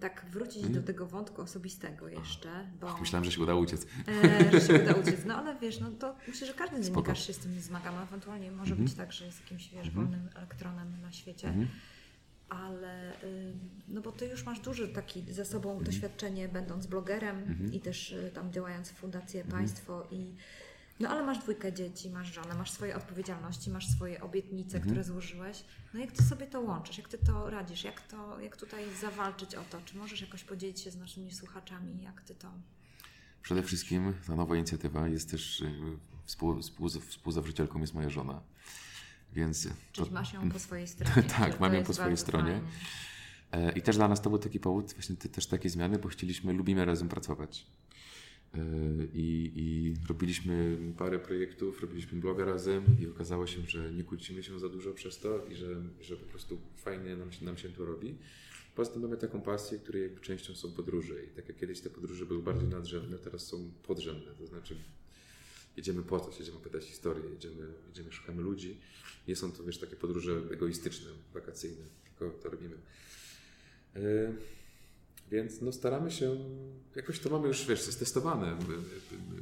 [0.00, 3.86] tak wrócić do tego wątku osobistego jeszcze, bo Myślałem, że się uda uciec.
[4.08, 5.24] e, że się uda uciec.
[5.26, 7.92] No ale wiesz, no to myślę, że każdy dziennikarz się z tym zmaga.
[7.92, 11.48] No, ewentualnie może być tak, że jest jakimś wiesz, wolnym elektronem na świecie.
[11.48, 11.68] Mhm.
[12.50, 17.80] Ale ym, no bo ty już masz duży taki ze sobą doświadczenie, będąc blogerem i
[17.80, 20.34] też y, tam działając w Fundację Państwo i
[21.00, 25.64] no ale masz dwójkę dzieci, masz żonę, masz swoje odpowiedzialności, masz swoje obietnice, które złożyłeś.
[25.94, 26.98] No jak ty sobie to łączysz?
[26.98, 27.84] Jak ty to radzisz?
[27.84, 29.80] Jak, to, jak tutaj zawalczyć o to?
[29.84, 32.02] Czy możesz jakoś podzielić się z naszymi słuchaczami?
[32.02, 32.52] Jak ty to...
[33.42, 35.72] Przede wszystkim ta nowa inicjatywa jest też y,
[36.24, 38.40] współ, współ, współzałożycielką jest moja żona.
[39.32, 41.28] Więc Czyli to, masz ją po swojej stronie.
[41.28, 42.52] Tak, mam ją po swojej stronie.
[42.52, 42.68] fajne.
[43.52, 46.08] E, I też dla nas to był taki powód, właśnie te, też takie zmiany, bo
[46.08, 47.66] chcieliśmy, lubimy razem pracować.
[48.54, 48.58] E,
[49.14, 54.58] I, I robiliśmy parę projektów, robiliśmy bloga razem i okazało się, że nie kłócimy się
[54.58, 57.84] za dużo przez to i że, że po prostu fajnie nam się, nam się to
[57.84, 58.18] robi.
[58.74, 61.90] Poza tym mamy taką pasję, której jakby częścią są podróże i tak jak kiedyś te
[61.90, 64.76] podróże były bardziej nadrzędne, teraz są podrzędne, to znaczy
[65.76, 68.80] jedziemy po coś, jedziemy pytać historię, jedziemy, jedziemy szukamy ludzi.
[69.28, 72.76] Nie są to, wiesz, takie podróże egoistyczne, wakacyjne, tylko to robimy.
[73.96, 74.00] E,
[75.30, 76.36] Więc no staramy się,
[76.96, 78.58] jakoś to mamy już, wiesz, testowane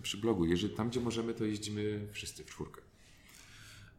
[0.03, 0.45] przy blogu.
[0.45, 2.83] Jeżeli tam, gdzie możemy, to jeździmy wszyscy w czwórkę.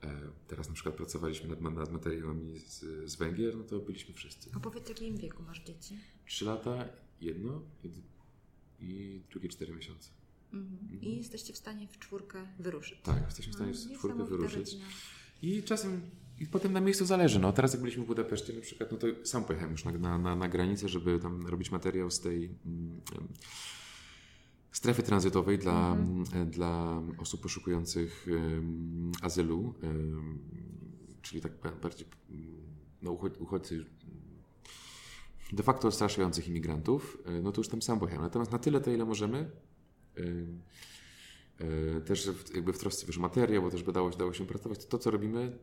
[0.03, 2.79] E, Teraz na przykład pracowaliśmy nad, nad materiałami z,
[3.11, 4.49] z Węgier, no to byliśmy wszyscy.
[4.55, 5.97] Opowiedz, w jakim wieku masz dzieci?
[6.25, 6.89] Trzy lata,
[7.21, 7.89] jedno i,
[8.85, 10.09] i drugie cztery miesiące.
[10.53, 11.01] Mhm.
[11.01, 13.01] I jesteście w stanie w czwórkę wyruszyć.
[13.03, 14.77] Tak, jesteśmy w stanie No, w czwórkę wyruszyć.
[15.41, 16.01] I czasem,
[16.39, 17.39] i potem na miejscu zależy.
[17.39, 20.35] No, teraz jak byliśmy w Budapeszcie na przykład, no to sam pojechałem już na, na,
[20.35, 23.01] na, granicę, żeby tam robić materiał z tej em,
[24.71, 30.39] strefy tranzytowej dla, mm, dla osób poszukujących em, azylu, em,
[31.21, 32.45] czyli tak ba- bardziej mm,
[33.01, 33.85] no, uchod- uchodźcy
[35.53, 38.23] de facto odstraszających imigrantów, e, no to już tam sam pojechałem.
[38.25, 39.49] Natomiast na tyle, to ile możemy, em,
[42.05, 44.87] też w, jakby w trosce wiesz, materiał, bo też by dało, dało się pracować, to,
[44.87, 45.57] to co robimy,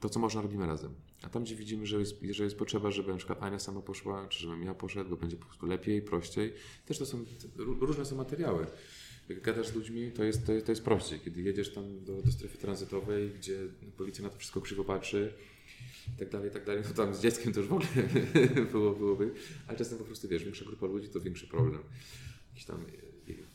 [0.00, 0.94] to co można robimy razem.
[1.22, 4.28] A tam gdzie widzimy, że jest, że jest potrzeba, żeby na przykład Ania sama poszła,
[4.28, 6.52] czy żebym ja poszedł, bo będzie po prostu lepiej, prościej,
[6.86, 7.24] też to są,
[7.56, 8.66] ró- różne są materiały.
[9.28, 11.20] Jak gadasz z ludźmi, to jest, to jest, to jest prościej.
[11.20, 13.58] Kiedy jedziesz tam do, do strefy tranzytowej, gdzie
[13.96, 15.32] policja na to wszystko krzywo patrzy,
[16.14, 17.88] i tak dalej, i tak dalej, no tam z dzieckiem to już w ogóle
[18.72, 19.34] było, byłoby,
[19.66, 21.82] ale czasem po prostu, wiesz, większa grupa ludzi to większy problem.
[22.50, 22.84] Jakiś tam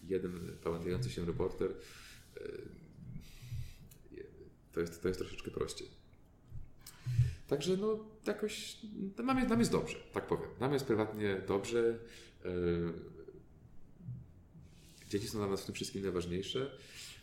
[0.09, 1.71] jeden pamiętający się reporter,
[2.37, 2.41] e,
[4.73, 5.87] to jest, to jest troszeczkę prościej.
[7.47, 8.77] Także no jakoś
[9.17, 10.49] nam, nam jest dobrze, tak powiem.
[10.59, 11.99] Nam jest prywatnie dobrze.
[15.09, 16.77] Dzieci są dla nas w tym wszystkim najważniejsze,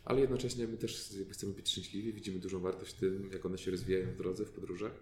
[0.05, 3.71] ale jednocześnie my też chcemy być szczęśliwi, widzimy dużą wartość w tym, jak one się
[3.71, 4.93] rozwijają w drodze, w podróżach.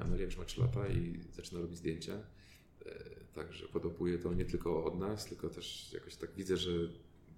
[0.00, 2.22] Amelia już ma 3 lata i zaczyna robić zdjęcia.
[3.34, 6.70] Także podopuje to nie tylko od nas, tylko też jakoś tak widzę, że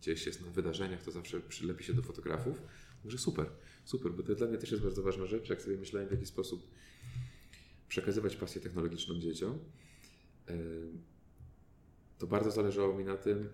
[0.01, 2.62] gdzieś jest na wydarzeniach, to zawsze przylepi się do fotografów.
[3.03, 3.47] Także super,
[3.84, 6.26] super, bo to dla mnie też jest bardzo ważna rzecz, jak sobie myślałem w jaki
[6.26, 6.70] sposób
[7.88, 9.59] przekazywać pasję technologiczną dzieciom.
[12.18, 13.49] To bardzo zależało mi na tym,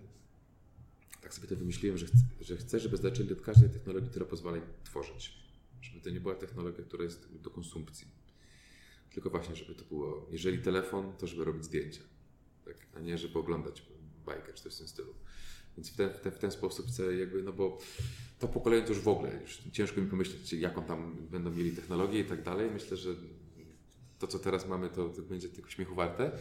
[1.21, 4.57] tak sobie to wymyśliłem, że chcę, że chcę żeby zaczęli od każdej technologii, która pozwala
[4.57, 5.41] im tworzyć.
[5.81, 8.07] Żeby to nie była technologia, która jest do konsumpcji.
[9.13, 12.01] Tylko właśnie, żeby to było, jeżeli telefon, to żeby robić zdjęcia.
[12.73, 12.87] Tak?
[12.95, 13.85] A nie, żeby oglądać
[14.25, 15.13] bajkę czy coś w tym stylu.
[15.77, 17.77] Więc w ten, w ten, w ten sposób chcę jakby, no bo
[18.39, 22.19] to pokolenie to już w ogóle, już ciężko mi pomyśleć, jaką tam będą mieli technologię
[22.19, 22.71] i tak dalej.
[22.71, 23.15] Myślę, że
[24.19, 26.31] to, co teraz mamy, to, to będzie tylko śmiechu warte.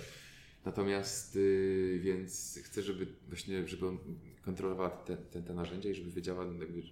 [0.64, 3.98] Natomiast, yy, więc chcę, żeby właśnie, żeby on
[4.42, 6.82] kontrolowała te, te, te narzędzia i żeby wiedziała, jakby,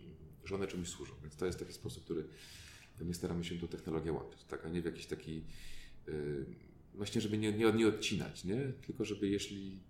[0.45, 1.15] że one czemuś służą.
[1.23, 2.29] Więc to jest taki sposób, który
[3.01, 5.45] my staramy się tu technologię łączyć, tak, a nie w jakiś taki,
[6.07, 6.47] yy,
[6.99, 8.73] właśnie, żeby nie, nie, nie odcinać, nie?
[8.87, 9.81] Tylko żeby jeśli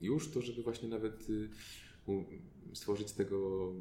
[0.00, 1.48] już, to żeby właśnie nawet yy,
[2.74, 3.72] stworzyć z tego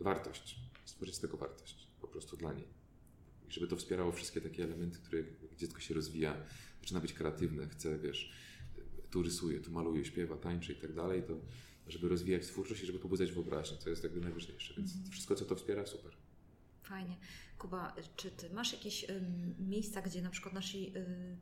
[0.00, 2.68] wartość, stworzyć z tego wartość po prostu dla niej.
[3.48, 5.22] I żeby to wspierało wszystkie takie elementy, które
[5.58, 6.36] dziecko się rozwija,
[6.80, 8.32] zaczyna być kreatywne, chce, wiesz,
[9.10, 11.40] tu rysuje, tu maluje, śpiewa, tańczy i tak dalej, to
[11.88, 14.74] żeby rozwijać twórczość i żeby pobudzać wyobraźnię, co jest jakby najważniejsze.
[14.76, 15.10] Więc mm -hmm.
[15.10, 16.12] wszystko, co to wspiera, super.
[16.82, 17.16] Fajnie.
[17.58, 19.22] Kuba, czy ty masz jakieś y,
[19.58, 21.36] miejsca, gdzie na przykład nasi y,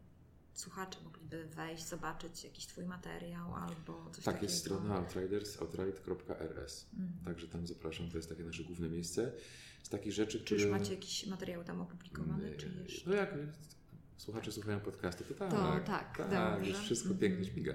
[0.61, 4.53] słuchacze mogliby wejść, zobaczyć jakiś Twój materiał albo coś tak, takiego?
[4.53, 6.87] jest strona outriders, outride.rs.
[6.99, 7.13] Mm.
[7.25, 9.33] Także tam zapraszam, to jest takie nasze główne miejsce.
[9.83, 10.61] Z takich rzeczy, czy które...
[10.61, 13.11] Już macie jakieś materiały tam opublikowane, czy jeszcze?
[13.11, 13.35] No jak
[14.17, 15.51] słuchacze słuchają podcastu, to tak.
[15.51, 17.73] To, tak, tak już wszystko mm pięknie śmiga.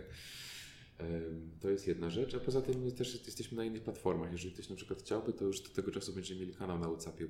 [1.61, 4.31] To jest jedna rzecz, a poza tym też jesteśmy na innych platformach.
[4.31, 7.27] Jeżeli ktoś na przykład chciałby, to już do tego czasu będziemy mieli kanał na WhatsAppie,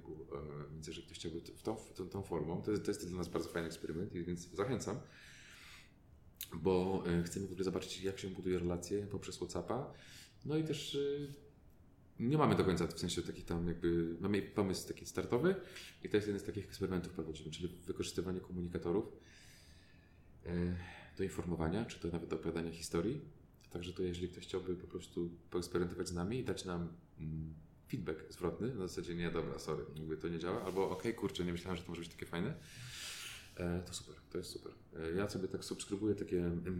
[0.73, 3.27] więc jeżeli ktoś chciałby w tą, tą, tą formą, to jest, to jest dla nas
[3.27, 4.99] bardzo fajny eksperyment, więc zachęcam
[6.57, 9.93] bo e, chcemy w ogóle zobaczyć, jak się buduje relacje poprzez WhatsAppa.
[10.45, 11.43] No i też e,
[12.19, 15.55] nie mamy do końca, w sensie taki tam jakby, mamy pomysł taki startowy
[16.03, 19.05] i to jest jeden z takich eksperymentów prowadzimy, czyli wykorzystywanie komunikatorów
[20.45, 20.75] e,
[21.17, 23.21] do informowania, czy to nawet do opowiadania historii.
[23.69, 26.87] Także to jeżeli ktoś chciałby po prostu poeksperymentować z nami i dać nam
[27.19, 27.53] mm,
[27.87, 31.45] feedback zwrotny, na zasadzie nie, dobra, sorry, jakby to nie działa, albo okej, okay, kurczę,
[31.45, 32.53] nie myślałem, że to może być takie fajne,
[33.85, 34.71] to super, to jest super.
[34.95, 36.35] E, ja sobie tak subskrybuję taki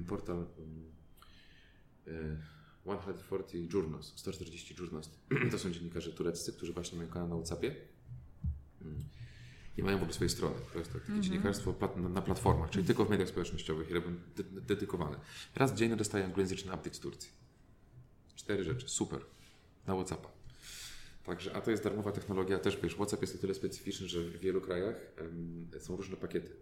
[0.08, 0.46] portal
[2.86, 5.10] 140 e, Journos, 140 Journos.
[5.52, 7.76] To są dziennikarze tureccy, którzy właśnie mają kanał na WhatsAppie
[8.82, 9.04] mm.
[9.78, 10.56] i mają w ogóle swoje strony.
[10.74, 11.24] To jest takie mm -hmm.
[11.24, 11.76] dziennikarstwo
[12.14, 14.16] na platformach, czyli tylko w mediach społecznościowych i robią
[14.52, 15.20] dedykowane.
[15.56, 17.32] Raz dziennie dostaję anglojęzyczny update z Turcji.
[18.36, 19.20] Cztery rzeczy, super.
[19.88, 20.43] Na WhatsAppa.
[21.26, 24.40] Także, a to jest darmowa technologia, też wiesz, WhatsApp jest o tyle specyficzny, że w
[24.40, 26.56] wielu krajach um, są różne pakiety.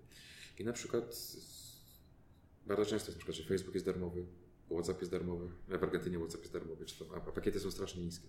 [0.59, 1.15] I na przykład
[2.65, 4.25] bardzo często jest na przykład, że Facebook jest darmowy,
[4.71, 8.27] WhatsApp jest darmowy, w Argentynie WhatsApp jest darmowy, czy a pakiety są strasznie niskie.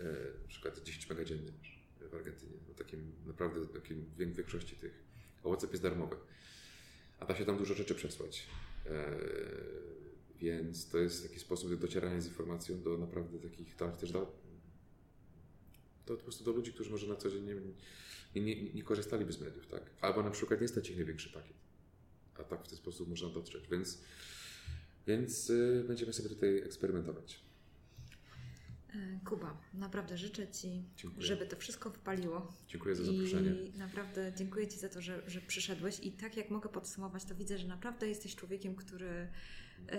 [0.00, 0.04] E,
[0.42, 1.22] na przykład 10 mega
[2.10, 5.04] w Argentynie, no takim naprawdę takim większości tych.
[5.44, 6.16] A WhatsApp jest darmowy.
[7.18, 8.46] A da się tam dużo rzeczy przesłać.
[8.86, 9.16] E,
[10.40, 14.12] więc to jest taki sposób docierania z informacją do naprawdę takich, tak, też
[16.06, 17.54] to po prostu do ludzi, którzy może na co dzień nie,
[18.34, 19.82] nie, nie, nie korzystaliby z mediów, tak?
[20.00, 21.56] Albo na przykład nie stać ich największy pakiet.
[22.38, 24.02] A tak w ten sposób można dotrzeć, więc,
[25.06, 27.40] więc yy, będziemy sobie tutaj eksperymentować.
[28.94, 31.26] E, Kuba, naprawdę życzę Ci, dziękuję.
[31.26, 32.52] żeby to wszystko wpaliło.
[32.68, 33.50] Dziękuję za zaproszenie.
[33.50, 36.00] I naprawdę dziękuję Ci za to, że, że przyszedłeś.
[36.00, 39.28] I tak jak mogę podsumować, to widzę, że naprawdę jesteś człowiekiem, który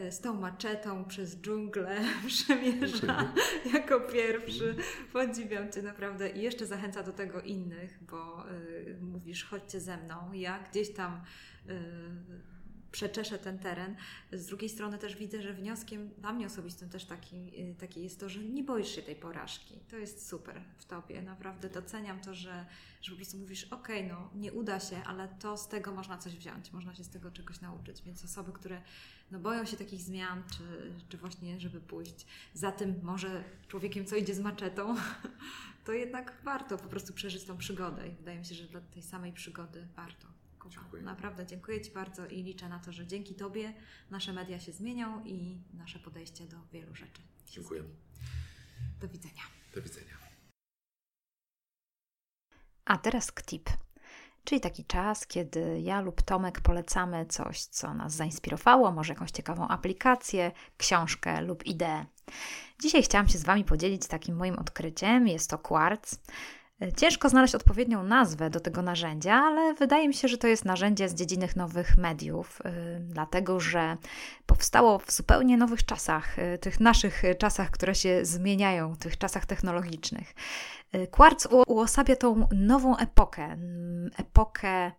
[0.10, 1.98] z tą maczetą przez dżunglę
[2.28, 3.34] przemierza
[3.74, 4.76] jako pierwszy.
[5.14, 10.34] Podziwiam Cię naprawdę i jeszcze zachęca do tego innych, bo y, mówisz, chodźcie ze mną.
[10.34, 11.22] Ja gdzieś tam
[11.70, 12.57] y,
[12.98, 13.96] przeczeszę ten teren.
[14.32, 18.20] Z drugiej strony też widzę, że wnioskiem dla mnie osobistym też taki, y, taki jest
[18.20, 19.80] to, że nie boisz się tej porażki.
[19.90, 21.22] To jest super w Tobie.
[21.22, 22.66] Naprawdę doceniam to, że,
[23.02, 26.36] że po prostu mówisz, ok, no nie uda się, ale to z tego można coś
[26.36, 28.02] wziąć, można się z tego czegoś nauczyć.
[28.02, 28.82] Więc osoby, które
[29.32, 34.16] no, boją się takich zmian, czy, czy właśnie, żeby pójść za tym może człowiekiem, co
[34.16, 34.96] idzie z maczetą,
[35.86, 38.08] to jednak warto po prostu przeżyć tą przygodę.
[38.08, 40.37] I wydaje mi się, że dla tej samej przygody warto.
[40.70, 41.04] Dziękuję.
[41.04, 43.74] Naprawdę dziękuję Ci bardzo i liczę na to, że dzięki Tobie
[44.10, 47.22] nasze media się zmienią i nasze podejście do wielu rzeczy.
[47.46, 47.84] Dziękuję.
[49.00, 49.42] Do widzenia.
[49.76, 50.18] Do widzenia.
[52.86, 53.70] A teraz KTIP
[54.48, 59.68] czyli taki czas, kiedy ja lub Tomek polecamy coś, co nas zainspirowało, może jakąś ciekawą
[59.68, 62.06] aplikację, książkę lub ideę.
[62.82, 65.28] Dzisiaj chciałam się z Wami podzielić takim moim odkryciem.
[65.28, 66.16] Jest to kwarc.
[66.98, 71.10] Ciężko znaleźć odpowiednią nazwę do tego narzędzia, ale wydaje mi się, że to jest narzędzie
[71.10, 73.98] z dziedziny nowych mediów, yy, dlatego że
[74.46, 80.36] powstało w zupełnie nowych czasach, yy, tych naszych czasach, które się zmieniają, tych czasach technologicznych.
[80.94, 83.58] Yy, Quartz uosabia tą nową epokę,
[84.18, 84.92] epokę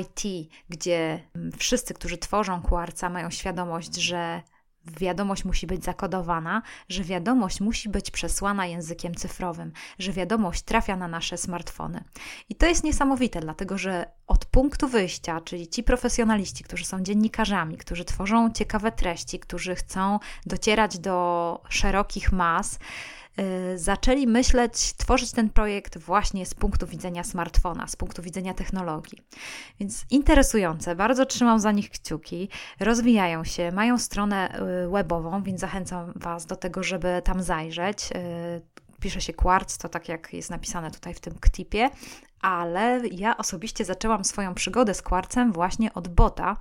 [0.00, 4.42] IT, gdzie mm, wszyscy, którzy tworzą Quartza, mają świadomość, że
[4.86, 11.08] wiadomość musi być zakodowana, że wiadomość musi być przesłana językiem cyfrowym, że wiadomość trafia na
[11.08, 12.04] nasze smartfony.
[12.48, 17.76] I to jest niesamowite, dlatego że od punktu wyjścia, czyli ci profesjonaliści, którzy są dziennikarzami,
[17.76, 22.78] którzy tworzą ciekawe treści, którzy chcą docierać do szerokich mas,
[23.76, 29.18] zaczęli myśleć, tworzyć ten projekt właśnie z punktu widzenia smartfona, z punktu widzenia technologii.
[29.80, 32.48] Więc interesujące, bardzo trzymam za nich kciuki,
[32.80, 38.12] rozwijają się, mają stronę y, webową, więc zachęcam Was do tego, żeby tam zajrzeć.
[38.12, 41.90] Y, pisze się Quartz, to tak jak jest napisane tutaj w tym ktipie,
[42.44, 46.56] ale ja osobiście zaczęłam swoją przygodę z kwarcem właśnie od bota,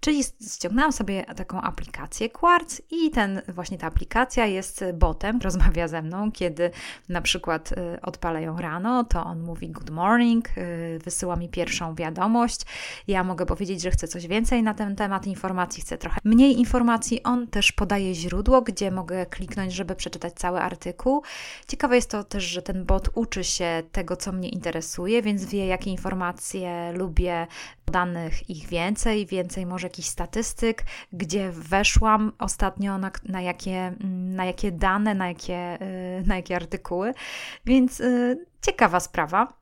[0.00, 0.24] czyli
[0.54, 6.32] ściągnęłam sobie taką aplikację Quartz i ten właśnie ta aplikacja jest botem, rozmawia ze mną,
[6.32, 6.70] kiedy
[7.08, 11.94] na przykład y, odpalę ją rano, to on mówi good morning, y, wysyła mi pierwszą
[11.94, 12.60] wiadomość.
[13.08, 17.22] Ja mogę powiedzieć, że chcę coś więcej na ten temat informacji, chcę trochę mniej informacji.
[17.22, 21.22] On też podaje źródło, gdzie mogę kliknąć, żeby przeczytać cały artykuł.
[21.68, 25.66] Ciekawe jest to też, że ten bot uczy się tego, co mnie interesuje, więc wie,
[25.66, 27.46] jakie informacje lubię,
[27.86, 34.72] danych ich więcej, więcej może jakichś statystyk, gdzie weszłam ostatnio, na, na, jakie, na jakie
[34.72, 35.78] dane, na jakie,
[36.20, 37.14] y, na jakie artykuły.
[37.66, 39.61] Więc y, ciekawa sprawa.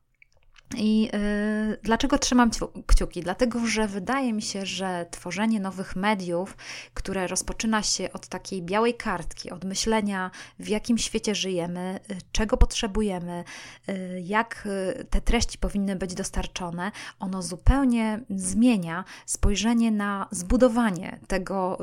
[0.76, 2.50] I y, dlaczego trzymam
[2.86, 3.20] kciuki?
[3.20, 6.56] Dlatego, że wydaje mi się, że tworzenie nowych mediów,
[6.94, 12.56] które rozpoczyna się od takiej białej kartki, od myślenia, w jakim świecie żyjemy, y, czego
[12.56, 13.44] potrzebujemy,
[13.88, 14.68] y, jak
[15.10, 21.78] te treści powinny być dostarczone, ono zupełnie zmienia spojrzenie na zbudowanie tego,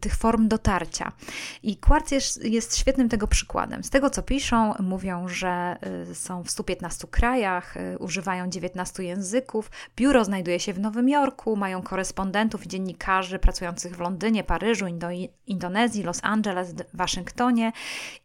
[0.00, 1.12] tych form dotarcia.
[1.62, 3.84] I Quartz jest, jest świetnym tego przykładem.
[3.84, 5.76] Z tego, co piszą, mówią, że
[6.14, 7.74] są w 115 krajach,
[8.50, 9.70] 19 języków.
[9.96, 15.08] Biuro znajduje się w Nowym Jorku, mają korespondentów i dziennikarzy pracujących w Londynie, Paryżu, Indo
[15.46, 17.72] Indonezji, Los Angeles, Waszyngtonie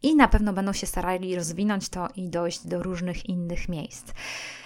[0.04, 4.14] i na pewno będą się starali rozwinąć to i dojść do różnych innych miejsc.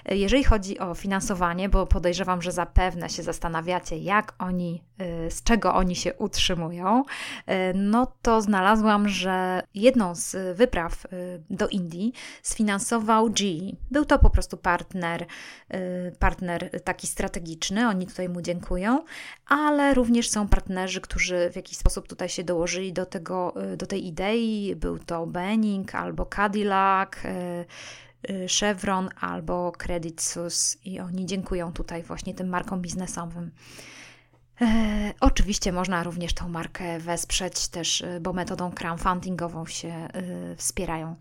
[0.09, 4.83] Jeżeli chodzi o finansowanie, bo podejrzewam, że zapewne się zastanawiacie, jak oni,
[5.27, 11.07] y, z czego oni się utrzymują, y, no to znalazłam, że jedną z wypraw
[11.49, 13.75] do Indii sfinansował GE.
[13.91, 15.25] Był to po prostu partner,
[16.19, 19.03] partner taki strategiczny, oni tutaj mu dziękują,
[19.47, 24.07] ale również są partnerzy, którzy w jakiś sposób tutaj się dołożyli do, tego, do tej
[24.07, 24.75] idei.
[24.75, 27.09] Był to Benning albo Cadillac
[28.59, 33.51] Chevron albo Credit Suisse i oni dziękują tutaj właśnie tym markom biznesowym.
[34.61, 40.07] E, oczywiście można również tą markę wesprzeć też, y, bo metodą crowdfundingową się
[40.53, 41.15] y, wspierają.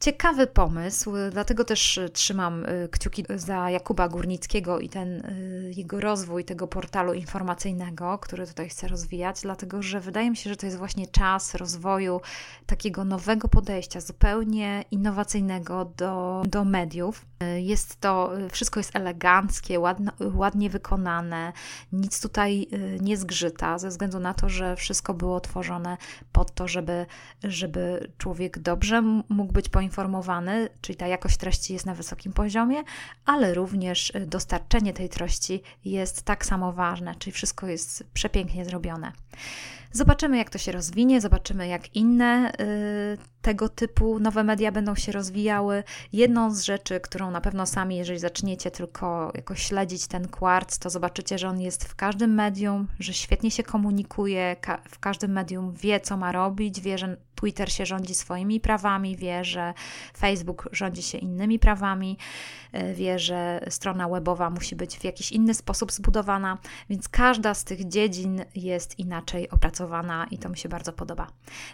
[0.00, 6.00] Ciekawy pomysł, dlatego też y, trzymam y, kciuki za Jakuba Górnickiego i ten y, jego
[6.00, 10.66] rozwój tego portalu informacyjnego, który tutaj chcę rozwijać, dlatego że wydaje mi się, że to
[10.66, 12.20] jest właśnie czas rozwoju
[12.66, 17.26] takiego nowego podejścia, zupełnie innowacyjnego do, do mediów.
[17.56, 21.52] Jest to, wszystko jest eleganckie, ładno, ładnie wykonane,
[21.92, 22.68] nic tutaj
[23.00, 25.96] nie zgrzyta, ze względu na to, że wszystko było tworzone
[26.32, 27.06] pod to, żeby,
[27.44, 32.82] żeby człowiek dobrze mógł być poinformowany, poinformowany, czyli ta jakość treści jest na wysokim poziomie,
[33.24, 39.12] ale również y, dostarczenie tej treści jest tak samo ważne, czyli wszystko jest przepięknie zrobione.
[39.92, 45.12] Zobaczymy, jak to się rozwinie, zobaczymy, jak inne y, tego typu nowe media będą się
[45.12, 45.84] rozwijały.
[46.12, 50.90] Jedną z rzeczy, którą na pewno sami, jeżeli zaczniecie tylko jakoś śledzić ten kwarc, to
[50.90, 55.74] zobaczycie, że on jest w każdym medium, że świetnie się komunikuje, ka w każdym medium
[55.74, 59.74] wie, co ma robić, wie, że Twitter się rządzi swoimi prawami, wie, że
[60.18, 62.18] Facebook rządzi się innymi prawami,
[62.94, 66.58] wie, że strona webowa musi być w jakiś inny sposób zbudowana,
[66.90, 71.26] więc każda z tych dziedzin jest inaczej opracowana i to mi się bardzo podoba.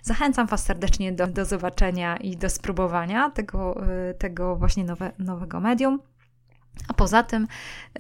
[0.03, 5.61] Zachęcam Was serdecznie do, do zobaczenia i do spróbowania tego, y, tego właśnie nowe, nowego
[5.61, 6.01] medium.
[6.89, 7.47] A poza tym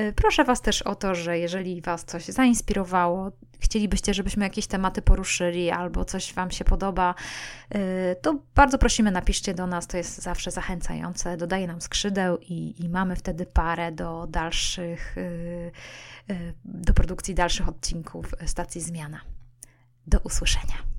[0.00, 5.02] y, proszę Was też o to, że jeżeli Was coś zainspirowało, chcielibyście, żebyśmy jakieś tematy
[5.02, 7.14] poruszyli albo coś Wam się podoba,
[7.74, 7.78] y,
[8.22, 12.88] to bardzo prosimy, napiszcie do nas, to jest zawsze zachęcające, dodaje nam skrzydeł i, i
[12.88, 15.72] mamy wtedy parę do dalszych, y,
[16.64, 19.20] do produkcji dalszych odcinków stacji Zmiana.
[20.06, 20.95] Do usłyszenia.